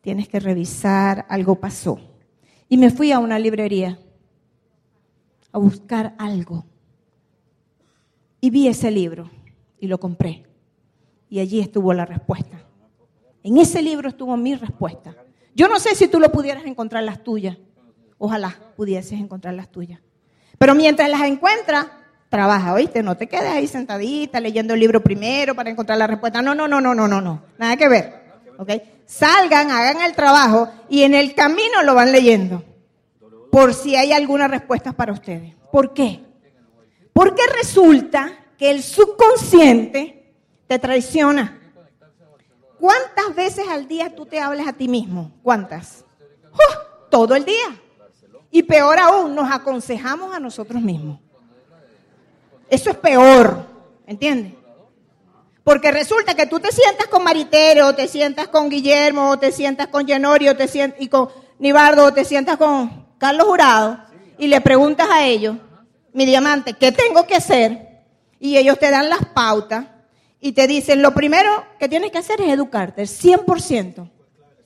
tienes 0.00 0.28
que 0.28 0.40
revisar, 0.40 1.24
algo 1.28 1.54
pasó. 1.54 2.00
Y 2.68 2.76
me 2.76 2.90
fui 2.90 3.12
a 3.12 3.20
una 3.20 3.38
librería 3.38 3.98
a 5.52 5.58
buscar 5.58 6.16
algo. 6.18 6.64
Y 8.40 8.50
vi 8.50 8.66
ese 8.66 8.90
libro 8.90 9.30
y 9.78 9.86
lo 9.86 10.00
compré. 10.00 10.44
Y 11.30 11.38
allí 11.38 11.60
estuvo 11.60 11.94
la 11.94 12.04
respuesta. 12.04 12.60
En 13.44 13.56
ese 13.58 13.82
libro 13.82 14.08
estuvo 14.08 14.36
mi 14.36 14.56
respuesta. 14.56 15.14
Yo 15.54 15.68
no 15.68 15.78
sé 15.78 15.94
si 15.94 16.08
tú 16.08 16.18
lo 16.18 16.32
pudieras 16.32 16.64
encontrar 16.64 17.04
las 17.04 17.22
tuyas. 17.22 17.56
Ojalá 18.18 18.56
pudieses 18.74 19.20
encontrar 19.20 19.54
las 19.54 19.70
tuyas. 19.70 20.00
Pero 20.58 20.74
mientras 20.74 21.08
las 21.08 21.22
encuentras, 21.22 21.86
trabaja, 22.32 22.72
¿oíste? 22.72 23.02
No 23.02 23.14
te 23.14 23.26
quedes 23.26 23.50
ahí 23.50 23.66
sentadita 23.66 24.40
leyendo 24.40 24.72
el 24.72 24.80
libro 24.80 25.02
primero 25.02 25.54
para 25.54 25.68
encontrar 25.68 25.98
la 25.98 26.06
respuesta. 26.06 26.40
No, 26.40 26.54
no, 26.54 26.66
no, 26.66 26.80
no, 26.80 26.94
no, 26.94 27.06
no, 27.06 27.20
no. 27.20 27.42
Nada 27.58 27.76
que 27.76 27.88
ver. 27.90 28.22
¿Ok? 28.56 28.70
Salgan, 29.04 29.70
hagan 29.70 30.00
el 30.00 30.14
trabajo 30.14 30.70
y 30.88 31.02
en 31.02 31.12
el 31.12 31.34
camino 31.34 31.82
lo 31.82 31.94
van 31.94 32.10
leyendo. 32.10 32.64
Por 33.50 33.74
si 33.74 33.96
hay 33.96 34.14
alguna 34.14 34.48
respuesta 34.48 34.94
para 34.94 35.12
ustedes. 35.12 35.54
¿Por 35.70 35.92
qué? 35.92 36.24
Porque 37.12 37.42
resulta 37.54 38.32
que 38.56 38.70
el 38.70 38.82
subconsciente 38.82 40.32
te 40.66 40.78
traiciona. 40.78 41.60
¿Cuántas 42.80 43.34
veces 43.36 43.68
al 43.68 43.86
día 43.86 44.16
tú 44.16 44.24
te 44.24 44.40
hablas 44.40 44.66
a 44.66 44.72
ti 44.72 44.88
mismo? 44.88 45.32
¿Cuántas? 45.42 46.06
Todo 47.10 47.34
el 47.34 47.44
día. 47.44 47.78
Y 48.50 48.62
peor 48.62 48.98
aún, 48.98 49.34
nos 49.34 49.52
aconsejamos 49.52 50.34
a 50.34 50.40
nosotros 50.40 50.80
mismos. 50.80 51.20
Eso 52.72 52.88
es 52.88 52.96
peor, 52.96 53.66
¿entiendes? 54.06 54.54
Porque 55.62 55.92
resulta 55.92 56.34
que 56.34 56.46
tú 56.46 56.58
te 56.58 56.72
sientas 56.72 57.06
con 57.08 57.22
Maritero, 57.22 57.88
o 57.88 57.94
te 57.94 58.08
sientas 58.08 58.48
con 58.48 58.70
Guillermo, 58.70 59.28
o 59.28 59.38
te 59.38 59.52
sientas 59.52 59.88
con 59.88 60.06
Genorio, 60.06 60.56
te 60.56 60.66
sientas, 60.66 60.98
y 60.98 61.08
con 61.08 61.28
Nibardo, 61.58 62.06
o 62.06 62.14
te 62.14 62.24
sientas 62.24 62.56
con 62.56 63.08
Carlos 63.18 63.46
Jurado, 63.46 63.98
y 64.38 64.46
le 64.46 64.62
preguntas 64.62 65.06
a 65.10 65.22
ellos, 65.22 65.56
mi 66.14 66.24
diamante, 66.24 66.72
¿qué 66.72 66.92
tengo 66.92 67.26
que 67.26 67.36
hacer? 67.36 68.04
Y 68.40 68.56
ellos 68.56 68.78
te 68.78 68.90
dan 68.90 69.10
las 69.10 69.26
pautas 69.34 69.88
y 70.40 70.52
te 70.52 70.66
dicen, 70.66 71.02
lo 71.02 71.12
primero 71.12 71.66
que 71.78 71.90
tienes 71.90 72.10
que 72.10 72.18
hacer 72.18 72.40
es 72.40 72.48
educarte, 72.48 73.02
100%. 73.02 74.10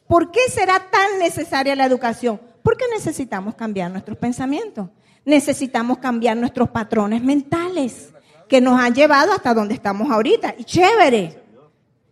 ¿Por 0.06 0.30
qué 0.30 0.42
será 0.48 0.78
tan 0.78 1.18
necesaria 1.18 1.74
la 1.74 1.86
educación? 1.86 2.40
Porque 2.62 2.84
necesitamos 2.94 3.56
cambiar 3.56 3.90
nuestros 3.90 4.16
pensamientos, 4.16 4.90
necesitamos 5.26 5.98
cambiar 5.98 6.36
nuestros 6.36 6.70
patrones 6.70 7.22
mentales 7.22 8.14
que 8.48 8.60
nos 8.60 8.80
han 8.80 8.94
llevado 8.94 9.32
hasta 9.32 9.52
donde 9.52 9.74
estamos 9.74 10.10
ahorita. 10.10 10.54
Y 10.56 10.64
chévere, 10.64 11.42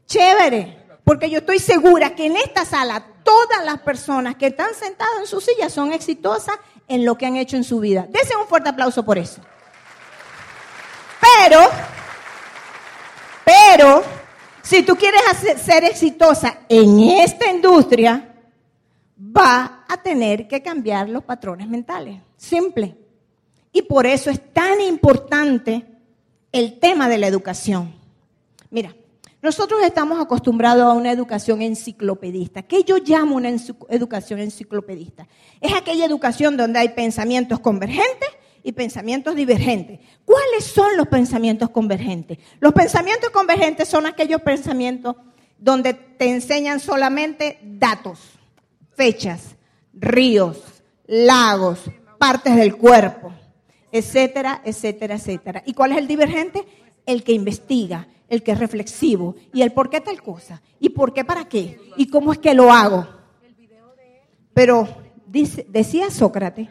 chévere, 0.04 0.84
porque 1.04 1.30
yo 1.30 1.38
estoy 1.38 1.60
segura 1.60 2.14
que 2.14 2.26
en 2.26 2.36
esta 2.36 2.66
sala 2.66 3.02
todas 3.22 3.64
las 3.64 3.80
personas 3.80 4.34
que 4.34 4.48
están 4.48 4.74
sentadas 4.74 5.14
en 5.20 5.26
su 5.26 5.40
silla 5.40 5.70
son 5.70 5.92
exitosas 5.92 6.56
en 6.88 7.04
lo 7.04 7.16
que 7.16 7.24
han 7.24 7.36
hecho 7.36 7.56
en 7.56 7.64
su 7.64 7.80
vida. 7.80 8.06
Dese 8.10 8.36
un 8.36 8.46
fuerte 8.46 8.68
aplauso 8.68 9.04
por 9.04 9.16
eso. 9.16 9.40
Pero 11.20 11.60
pero 13.44 14.02
si 14.62 14.82
tú 14.82 14.96
quieres 14.96 15.20
ser 15.62 15.84
exitosa 15.84 16.58
en 16.68 16.98
esta 16.98 17.48
industria, 17.48 18.34
va 19.18 19.84
a 19.88 19.96
tener 19.98 20.48
que 20.48 20.62
cambiar 20.62 21.08
los 21.08 21.22
patrones 21.22 21.68
mentales. 21.68 22.20
Simple. 22.36 23.03
Y 23.74 23.82
por 23.82 24.06
eso 24.06 24.30
es 24.30 24.40
tan 24.52 24.80
importante 24.80 25.84
el 26.52 26.78
tema 26.78 27.08
de 27.08 27.18
la 27.18 27.26
educación. 27.26 27.92
Mira, 28.70 28.94
nosotros 29.42 29.82
estamos 29.82 30.20
acostumbrados 30.20 30.84
a 30.84 30.92
una 30.92 31.10
educación 31.10 31.60
enciclopedista. 31.60 32.62
¿Qué 32.62 32.84
yo 32.84 32.98
llamo 32.98 33.34
una 33.34 33.50
educación 33.88 34.38
enciclopedista? 34.38 35.26
Es 35.60 35.74
aquella 35.74 36.06
educación 36.06 36.56
donde 36.56 36.78
hay 36.78 36.90
pensamientos 36.90 37.58
convergentes 37.58 38.30
y 38.62 38.70
pensamientos 38.70 39.34
divergentes. 39.34 39.98
¿Cuáles 40.24 40.64
son 40.64 40.96
los 40.96 41.08
pensamientos 41.08 41.68
convergentes? 41.70 42.38
Los 42.60 42.72
pensamientos 42.72 43.30
convergentes 43.30 43.88
son 43.88 44.06
aquellos 44.06 44.40
pensamientos 44.40 45.16
donde 45.58 45.94
te 45.94 46.30
enseñan 46.30 46.78
solamente 46.78 47.58
datos, 47.60 48.20
fechas, 48.94 49.56
ríos, 49.92 50.62
lagos, 51.06 51.80
partes 52.18 52.54
del 52.54 52.76
cuerpo, 52.76 53.32
etcétera, 53.94 54.60
etcétera, 54.64 55.14
etcétera. 55.14 55.62
¿Y 55.64 55.72
cuál 55.72 55.92
es 55.92 55.98
el 55.98 56.08
divergente? 56.08 56.64
El 57.06 57.22
que 57.22 57.32
investiga, 57.32 58.08
el 58.28 58.42
que 58.42 58.50
es 58.50 58.58
reflexivo 58.58 59.36
y 59.52 59.62
el 59.62 59.72
por 59.72 59.88
qué 59.88 60.00
tal 60.00 60.20
cosa 60.20 60.60
y 60.80 60.88
por 60.88 61.12
qué 61.12 61.24
para 61.24 61.48
qué 61.48 61.78
y 61.96 62.08
cómo 62.08 62.32
es 62.32 62.38
que 62.38 62.54
lo 62.54 62.72
hago. 62.72 63.06
Pero 64.52 64.88
dice, 65.28 65.64
decía 65.68 66.10
Sócrates 66.10 66.68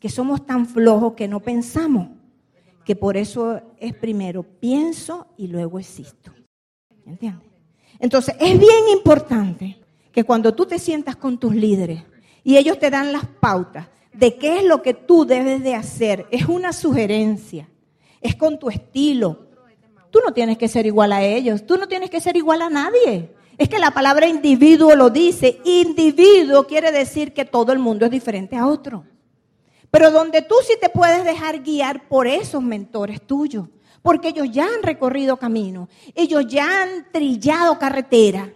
que 0.00 0.08
somos 0.08 0.44
tan 0.44 0.66
flojos 0.66 1.14
que 1.14 1.28
no 1.28 1.38
pensamos, 1.38 2.08
que 2.84 2.96
por 2.96 3.16
eso 3.16 3.60
es 3.78 3.94
primero 3.94 4.42
pienso 4.42 5.28
y 5.36 5.46
luego 5.46 5.78
existo. 5.78 6.32
¿Entiendes? 7.06 7.48
Entonces, 8.00 8.34
es 8.40 8.58
bien 8.58 8.88
importante 8.92 9.78
que 10.10 10.24
cuando 10.24 10.52
tú 10.54 10.66
te 10.66 10.80
sientas 10.80 11.14
con 11.14 11.38
tus 11.38 11.54
líderes 11.54 12.02
y 12.42 12.56
ellos 12.56 12.80
te 12.80 12.90
dan 12.90 13.12
las 13.12 13.26
pautas 13.26 13.86
de 14.14 14.36
qué 14.36 14.58
es 14.58 14.64
lo 14.64 14.82
que 14.82 14.94
tú 14.94 15.24
debes 15.24 15.62
de 15.62 15.74
hacer, 15.74 16.26
es 16.30 16.46
una 16.46 16.72
sugerencia, 16.72 17.68
es 18.20 18.34
con 18.36 18.58
tu 18.58 18.70
estilo. 18.70 19.46
Tú 20.10 20.20
no 20.24 20.32
tienes 20.32 20.56
que 20.58 20.68
ser 20.68 20.86
igual 20.86 21.12
a 21.12 21.22
ellos, 21.22 21.66
tú 21.66 21.76
no 21.76 21.88
tienes 21.88 22.10
que 22.10 22.20
ser 22.20 22.36
igual 22.36 22.62
a 22.62 22.70
nadie. 22.70 23.30
Es 23.56 23.68
que 23.68 23.78
la 23.78 23.92
palabra 23.92 24.26
individuo 24.26 24.94
lo 24.96 25.10
dice. 25.10 25.60
Individuo 25.64 26.66
quiere 26.66 26.90
decir 26.90 27.32
que 27.32 27.44
todo 27.44 27.72
el 27.72 27.78
mundo 27.78 28.04
es 28.04 28.10
diferente 28.10 28.56
a 28.56 28.66
otro. 28.66 29.04
Pero 29.90 30.10
donde 30.10 30.42
tú 30.42 30.56
sí 30.66 30.74
te 30.80 30.88
puedes 30.88 31.24
dejar 31.24 31.62
guiar 31.62 32.08
por 32.08 32.26
esos 32.26 32.62
mentores 32.62 33.22
tuyos, 33.22 33.68
porque 34.02 34.28
ellos 34.28 34.48
ya 34.50 34.66
han 34.66 34.82
recorrido 34.82 35.36
camino, 35.36 35.88
ellos 36.14 36.44
ya 36.48 36.82
han 36.82 37.12
trillado 37.12 37.78
carretera. 37.78 38.52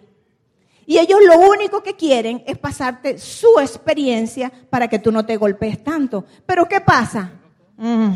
Y 0.89 0.97
ellos 0.97 1.19
lo 1.23 1.39
único 1.51 1.83
que 1.83 1.97
quieren 1.97 2.43
es 2.47 2.57
pasarte 2.57 3.19
su 3.19 3.61
experiencia 3.61 4.51
para 4.71 4.89
que 4.89 4.99
tú 4.99 5.13
no 5.13 5.27
te 5.27 5.37
golpees 5.37 5.85
tanto. 5.85 6.25
Pero 6.47 6.67
¿qué 6.67 6.81
pasa? 6.81 7.31
Mm, 7.77 8.15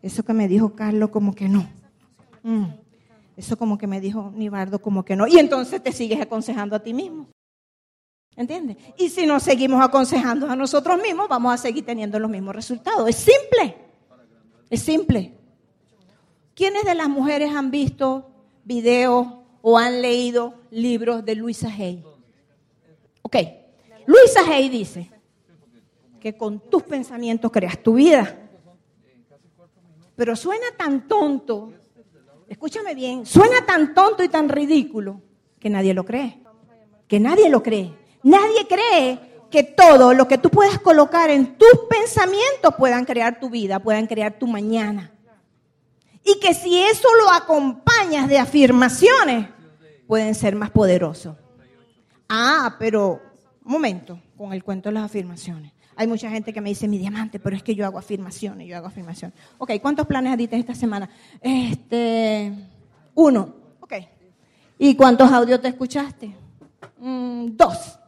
eso 0.00 0.22
que 0.22 0.32
me 0.32 0.48
dijo 0.48 0.74
Carlos 0.74 1.10
como 1.10 1.34
que 1.34 1.46
no. 1.46 1.68
Mm, 2.42 2.68
eso 3.36 3.58
como 3.58 3.76
que 3.76 3.86
me 3.86 4.00
dijo 4.00 4.32
Nibardo 4.34 4.80
como 4.80 5.04
que 5.04 5.14
no. 5.14 5.26
Y 5.26 5.38
entonces 5.38 5.82
te 5.82 5.92
sigues 5.92 6.18
aconsejando 6.22 6.74
a 6.74 6.82
ti 6.82 6.94
mismo. 6.94 7.26
¿Entiendes? 8.34 8.78
Y 8.96 9.10
si 9.10 9.26
nos 9.26 9.42
seguimos 9.42 9.84
aconsejando 9.84 10.50
a 10.50 10.56
nosotros 10.56 10.98
mismos, 11.02 11.28
vamos 11.28 11.52
a 11.52 11.58
seguir 11.58 11.84
teniendo 11.84 12.18
los 12.18 12.30
mismos 12.30 12.56
resultados. 12.56 13.06
Es 13.10 13.16
simple. 13.16 13.76
Es 14.70 14.80
simple. 14.80 15.34
¿Quiénes 16.54 16.82
de 16.84 16.94
las 16.94 17.10
mujeres 17.10 17.54
han 17.54 17.70
visto 17.70 18.30
videos 18.64 19.39
o 19.62 19.78
han 19.78 20.02
leído 20.02 20.54
libros 20.70 21.24
de 21.24 21.34
Luisa 21.34 21.68
Hay? 21.68 22.04
Ok. 23.22 23.36
Luisa 24.06 24.40
Hay 24.48 24.68
dice 24.68 25.10
que 26.20 26.36
con 26.36 26.60
tus 26.60 26.82
pensamientos 26.82 27.50
creas 27.50 27.82
tu 27.82 27.94
vida. 27.94 28.36
Pero 30.16 30.36
suena 30.36 30.66
tan 30.76 31.08
tonto, 31.08 31.72
escúchame 32.48 32.94
bien, 32.94 33.24
suena 33.24 33.64
tan 33.64 33.94
tonto 33.94 34.22
y 34.22 34.28
tan 34.28 34.48
ridículo 34.48 35.22
que 35.58 35.70
nadie 35.70 35.94
lo 35.94 36.04
cree. 36.04 36.42
Que 37.08 37.18
nadie 37.18 37.48
lo 37.48 37.62
cree. 37.62 37.94
Nadie 38.22 38.66
cree 38.68 39.18
que 39.50 39.62
todo 39.62 40.14
lo 40.14 40.28
que 40.28 40.38
tú 40.38 40.50
puedas 40.50 40.78
colocar 40.78 41.30
en 41.30 41.56
tus 41.56 41.86
pensamientos 41.88 42.74
puedan 42.78 43.04
crear 43.04 43.40
tu 43.40 43.50
vida, 43.50 43.80
puedan 43.80 44.06
crear 44.06 44.38
tu 44.38 44.46
mañana. 44.46 45.12
Y 46.24 46.38
que 46.38 46.54
si 46.54 46.80
eso 46.80 47.08
lo 47.22 47.30
acompañas 47.30 48.28
de 48.28 48.38
afirmaciones, 48.38 49.48
pueden 50.06 50.34
ser 50.34 50.54
más 50.56 50.70
poderosos. 50.70 51.36
Ah, 52.28 52.76
pero, 52.78 53.20
un 53.64 53.72
momento, 53.72 54.20
con 54.36 54.52
el 54.52 54.62
cuento 54.62 54.88
de 54.88 54.94
las 54.94 55.04
afirmaciones. 55.04 55.72
Hay 55.96 56.06
mucha 56.06 56.30
gente 56.30 56.52
que 56.52 56.60
me 56.60 56.70
dice, 56.70 56.88
mi 56.88 56.98
diamante, 56.98 57.38
pero 57.38 57.56
es 57.56 57.62
que 57.62 57.74
yo 57.74 57.84
hago 57.84 57.98
afirmaciones, 57.98 58.66
yo 58.66 58.76
hago 58.76 58.86
afirmaciones. 58.86 59.36
Ok, 59.58 59.72
¿cuántos 59.82 60.06
planes 60.06 60.36
diste 60.38 60.56
esta 60.56 60.74
semana? 60.74 61.10
Este, 61.40 62.52
uno. 63.14 63.54
Ok. 63.80 63.94
¿Y 64.78 64.94
cuántos 64.94 65.30
audios 65.30 65.60
te 65.60 65.68
escuchaste? 65.68 66.34
Mm, 66.98 67.48
dos. 67.56 67.98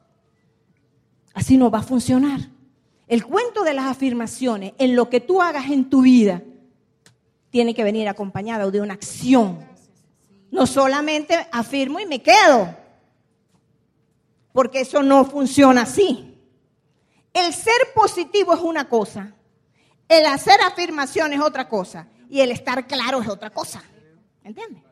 Así 1.34 1.56
no 1.56 1.70
va 1.70 1.80
a 1.80 1.82
funcionar. 1.82 2.40
El 3.06 3.24
cuento 3.24 3.62
de 3.62 3.74
las 3.74 3.86
afirmaciones 3.86 4.72
en 4.78 4.96
lo 4.96 5.10
que 5.10 5.20
tú 5.20 5.42
hagas 5.42 5.68
en 5.70 5.90
tu 5.90 6.02
vida 6.02 6.42
tiene 7.52 7.74
que 7.74 7.84
venir 7.84 8.08
acompañado 8.08 8.70
de 8.70 8.80
una 8.80 8.94
acción. 8.94 9.58
No 10.50 10.66
solamente 10.66 11.46
afirmo 11.52 12.00
y 12.00 12.06
me 12.06 12.22
quedo, 12.22 12.74
porque 14.52 14.80
eso 14.80 15.02
no 15.02 15.24
funciona 15.26 15.82
así. 15.82 16.34
El 17.32 17.52
ser 17.52 17.92
positivo 17.94 18.54
es 18.54 18.60
una 18.60 18.88
cosa, 18.88 19.34
el 20.08 20.26
hacer 20.26 20.60
afirmaciones 20.62 21.38
es 21.38 21.44
otra 21.44 21.68
cosa 21.68 22.08
y 22.28 22.40
el 22.40 22.50
estar 22.50 22.86
claro 22.86 23.20
es 23.20 23.28
otra 23.28 23.50
cosa. 23.50 23.82
¿Entiendes? 24.42 24.82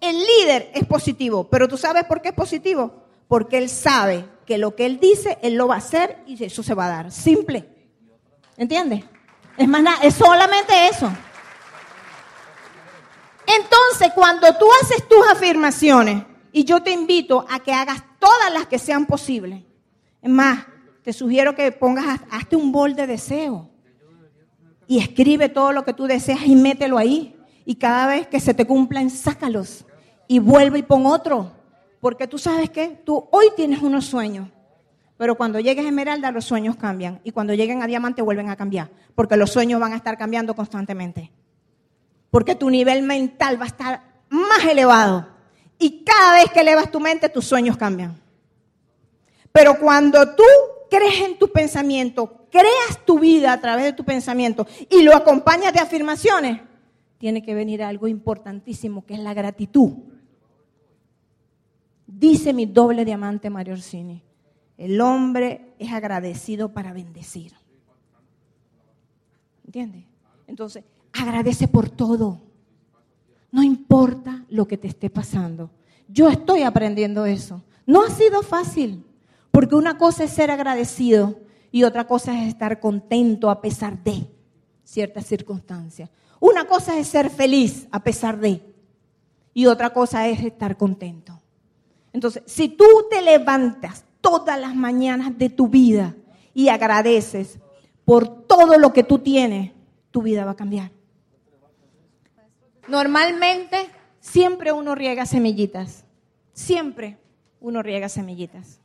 El 0.00 0.18
líder 0.18 0.70
es 0.74 0.84
positivo, 0.84 1.48
pero 1.48 1.68
tú 1.68 1.78
sabes 1.78 2.04
por 2.04 2.20
qué 2.20 2.28
es 2.28 2.34
positivo. 2.34 3.04
Porque 3.28 3.58
él 3.58 3.68
sabe 3.68 4.24
que 4.44 4.58
lo 4.58 4.76
que 4.76 4.86
él 4.86 5.00
dice, 5.00 5.38
él 5.42 5.54
lo 5.54 5.66
va 5.66 5.76
a 5.76 5.78
hacer 5.78 6.18
y 6.26 6.44
eso 6.44 6.62
se 6.62 6.74
va 6.74 6.86
a 6.86 6.90
dar. 6.90 7.10
Simple. 7.10 7.68
¿Entiendes? 8.56 9.04
Es 9.56 9.66
más 9.66 9.82
nada, 9.82 9.98
es 10.02 10.14
solamente 10.14 10.88
eso. 10.88 11.10
Entonces, 13.46 14.12
cuando 14.14 14.46
tú 14.58 14.66
haces 14.82 15.06
tus 15.08 15.26
afirmaciones, 15.30 16.24
y 16.52 16.64
yo 16.64 16.82
te 16.82 16.90
invito 16.90 17.44
a 17.50 17.60
que 17.60 17.72
hagas 17.72 18.02
todas 18.18 18.50
las 18.52 18.66
que 18.66 18.78
sean 18.78 19.04
posibles, 19.04 19.62
es 20.22 20.30
más, 20.30 20.64
te 21.02 21.12
sugiero 21.12 21.54
que 21.54 21.70
pongas, 21.70 22.20
hazte 22.30 22.56
un 22.56 22.72
bol 22.72 22.96
de 22.96 23.06
deseo 23.06 23.68
y 24.86 24.98
escribe 24.98 25.48
todo 25.48 25.72
lo 25.72 25.84
que 25.84 25.92
tú 25.92 26.06
deseas 26.06 26.46
y 26.46 26.56
mételo 26.56 26.98
ahí. 26.98 27.36
Y 27.64 27.74
cada 27.74 28.06
vez 28.06 28.26
que 28.26 28.40
se 28.40 28.54
te 28.54 28.64
cumplan, 28.64 29.10
sácalos 29.10 29.84
y 30.28 30.38
vuelve 30.38 30.78
y 30.78 30.82
pon 30.82 31.04
otro. 31.04 31.52
Porque 32.00 32.26
tú 32.26 32.38
sabes 32.38 32.70
que 32.70 32.88
tú 33.04 33.28
hoy 33.30 33.46
tienes 33.54 33.82
unos 33.82 34.06
sueños, 34.06 34.48
pero 35.16 35.34
cuando 35.34 35.60
llegues 35.60 35.84
a 35.84 35.88
Esmeralda 35.88 36.30
los 36.30 36.44
sueños 36.44 36.76
cambian 36.76 37.20
y 37.22 37.32
cuando 37.32 37.52
lleguen 37.52 37.82
a 37.82 37.86
Diamante 37.86 38.22
vuelven 38.22 38.48
a 38.48 38.56
cambiar, 38.56 38.90
porque 39.14 39.36
los 39.36 39.50
sueños 39.50 39.78
van 39.78 39.92
a 39.92 39.96
estar 39.96 40.16
cambiando 40.16 40.54
constantemente. 40.54 41.30
Porque 42.30 42.54
tu 42.54 42.70
nivel 42.70 43.02
mental 43.02 43.58
va 43.60 43.64
a 43.64 43.68
estar 43.68 44.02
más 44.28 44.64
elevado 44.64 45.28
y 45.78 46.04
cada 46.04 46.36
vez 46.36 46.50
que 46.50 46.60
elevas 46.60 46.90
tu 46.90 47.00
mente 47.00 47.28
tus 47.28 47.44
sueños 47.44 47.76
cambian. 47.76 48.20
Pero 49.52 49.78
cuando 49.78 50.34
tú 50.34 50.42
crees 50.90 51.20
en 51.22 51.38
tu 51.38 51.50
pensamiento, 51.50 52.46
creas 52.50 53.04
tu 53.04 53.18
vida 53.18 53.52
a 53.52 53.60
través 53.60 53.84
de 53.86 53.92
tu 53.92 54.04
pensamiento 54.04 54.66
y 54.90 55.02
lo 55.02 55.14
acompañas 55.14 55.72
de 55.72 55.80
afirmaciones, 55.80 56.60
tiene 57.18 57.42
que 57.42 57.54
venir 57.54 57.82
algo 57.82 58.08
importantísimo 58.08 59.04
que 59.04 59.14
es 59.14 59.20
la 59.20 59.34
gratitud. 59.34 59.92
Dice 62.06 62.52
mi 62.52 62.66
doble 62.66 63.04
diamante 63.04 63.50
Mario 63.50 63.74
Orsini, 63.74 64.22
el 64.76 65.00
hombre 65.00 65.74
es 65.78 65.92
agradecido 65.92 66.72
para 66.72 66.92
bendecir. 66.92 67.52
¿Entiendes? 69.64 70.04
Entonces, 70.46 70.84
agradece 71.18 71.68
por 71.68 71.88
todo. 71.88 72.40
No 73.50 73.62
importa 73.62 74.44
lo 74.48 74.66
que 74.66 74.76
te 74.76 74.88
esté 74.88 75.10
pasando. 75.10 75.70
Yo 76.08 76.28
estoy 76.28 76.62
aprendiendo 76.62 77.26
eso. 77.26 77.62
No 77.86 78.02
ha 78.02 78.10
sido 78.10 78.42
fácil. 78.42 79.04
Porque 79.50 79.74
una 79.74 79.96
cosa 79.96 80.24
es 80.24 80.32
ser 80.32 80.50
agradecido 80.50 81.40
y 81.72 81.84
otra 81.84 82.06
cosa 82.06 82.42
es 82.42 82.48
estar 82.48 82.78
contento 82.78 83.48
a 83.48 83.62
pesar 83.62 84.02
de 84.04 84.26
ciertas 84.84 85.26
circunstancias. 85.26 86.10
Una 86.40 86.66
cosa 86.66 86.98
es 86.98 87.08
ser 87.08 87.30
feliz 87.30 87.88
a 87.90 88.02
pesar 88.02 88.38
de 88.38 88.60
y 89.54 89.64
otra 89.64 89.90
cosa 89.90 90.28
es 90.28 90.42
estar 90.42 90.76
contento. 90.76 91.40
Entonces, 92.12 92.42
si 92.44 92.68
tú 92.68 92.84
te 93.08 93.22
levantas 93.22 94.04
todas 94.20 94.60
las 94.60 94.74
mañanas 94.74 95.38
de 95.38 95.48
tu 95.48 95.68
vida 95.68 96.14
y 96.52 96.68
agradeces 96.68 97.58
por 98.04 98.28
todo 98.46 98.76
lo 98.76 98.92
que 98.92 99.02
tú 99.02 99.18
tienes, 99.18 99.72
tu 100.10 100.20
vida 100.20 100.44
va 100.44 100.50
a 100.50 100.56
cambiar. 100.56 100.90
Normalmente, 102.88 103.90
siempre 104.20 104.72
uno 104.72 104.94
riega 104.94 105.26
semillitas. 105.26 106.04
Siempre 106.52 107.18
uno 107.60 107.82
riega 107.82 108.08
semillitas 108.08 108.80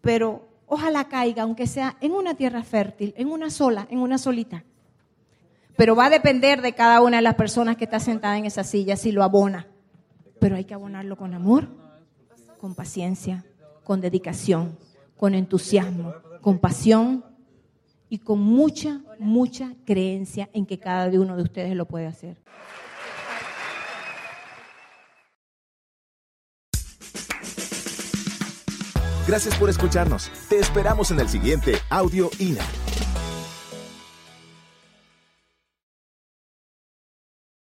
pero 0.00 0.48
ojalá 0.66 1.08
caiga, 1.08 1.42
aunque 1.42 1.66
sea 1.66 1.96
en 2.00 2.12
una 2.12 2.34
tierra 2.34 2.62
fértil, 2.62 3.14
en 3.16 3.28
una 3.28 3.50
sola, 3.50 3.86
en 3.90 3.98
una 3.98 4.18
solita. 4.18 4.64
Pero 5.76 5.96
va 5.96 6.06
a 6.06 6.10
depender 6.10 6.62
de 6.62 6.74
cada 6.74 7.00
una 7.00 7.18
de 7.18 7.22
las 7.22 7.34
personas 7.34 7.76
que 7.76 7.84
está 7.84 8.00
sentada 8.00 8.36
en 8.38 8.46
esa 8.46 8.64
silla 8.64 8.96
si 8.96 9.12
lo 9.12 9.22
abona. 9.22 9.66
Pero 10.38 10.56
hay 10.56 10.64
que 10.64 10.74
abonarlo 10.74 11.16
con 11.16 11.34
amor, 11.34 11.68
con 12.58 12.74
paciencia, 12.74 13.44
con 13.84 14.00
dedicación, 14.00 14.78
con 15.16 15.34
entusiasmo, 15.34 16.14
con 16.40 16.58
pasión 16.58 17.24
y 18.10 18.18
con 18.18 18.40
mucha, 18.40 19.00
mucha 19.18 19.72
creencia 19.86 20.50
en 20.52 20.66
que 20.66 20.78
cada 20.78 21.08
uno 21.18 21.36
de 21.36 21.44
ustedes 21.44 21.74
lo 21.74 21.86
puede 21.86 22.06
hacer. 22.06 22.36
Gracias 29.26 29.54
por 29.56 29.70
escucharnos. 29.70 30.28
Te 30.48 30.58
esperamos 30.58 31.12
en 31.12 31.20
el 31.20 31.28
siguiente 31.28 31.74
Audio 31.88 32.30
INA. 32.40 32.64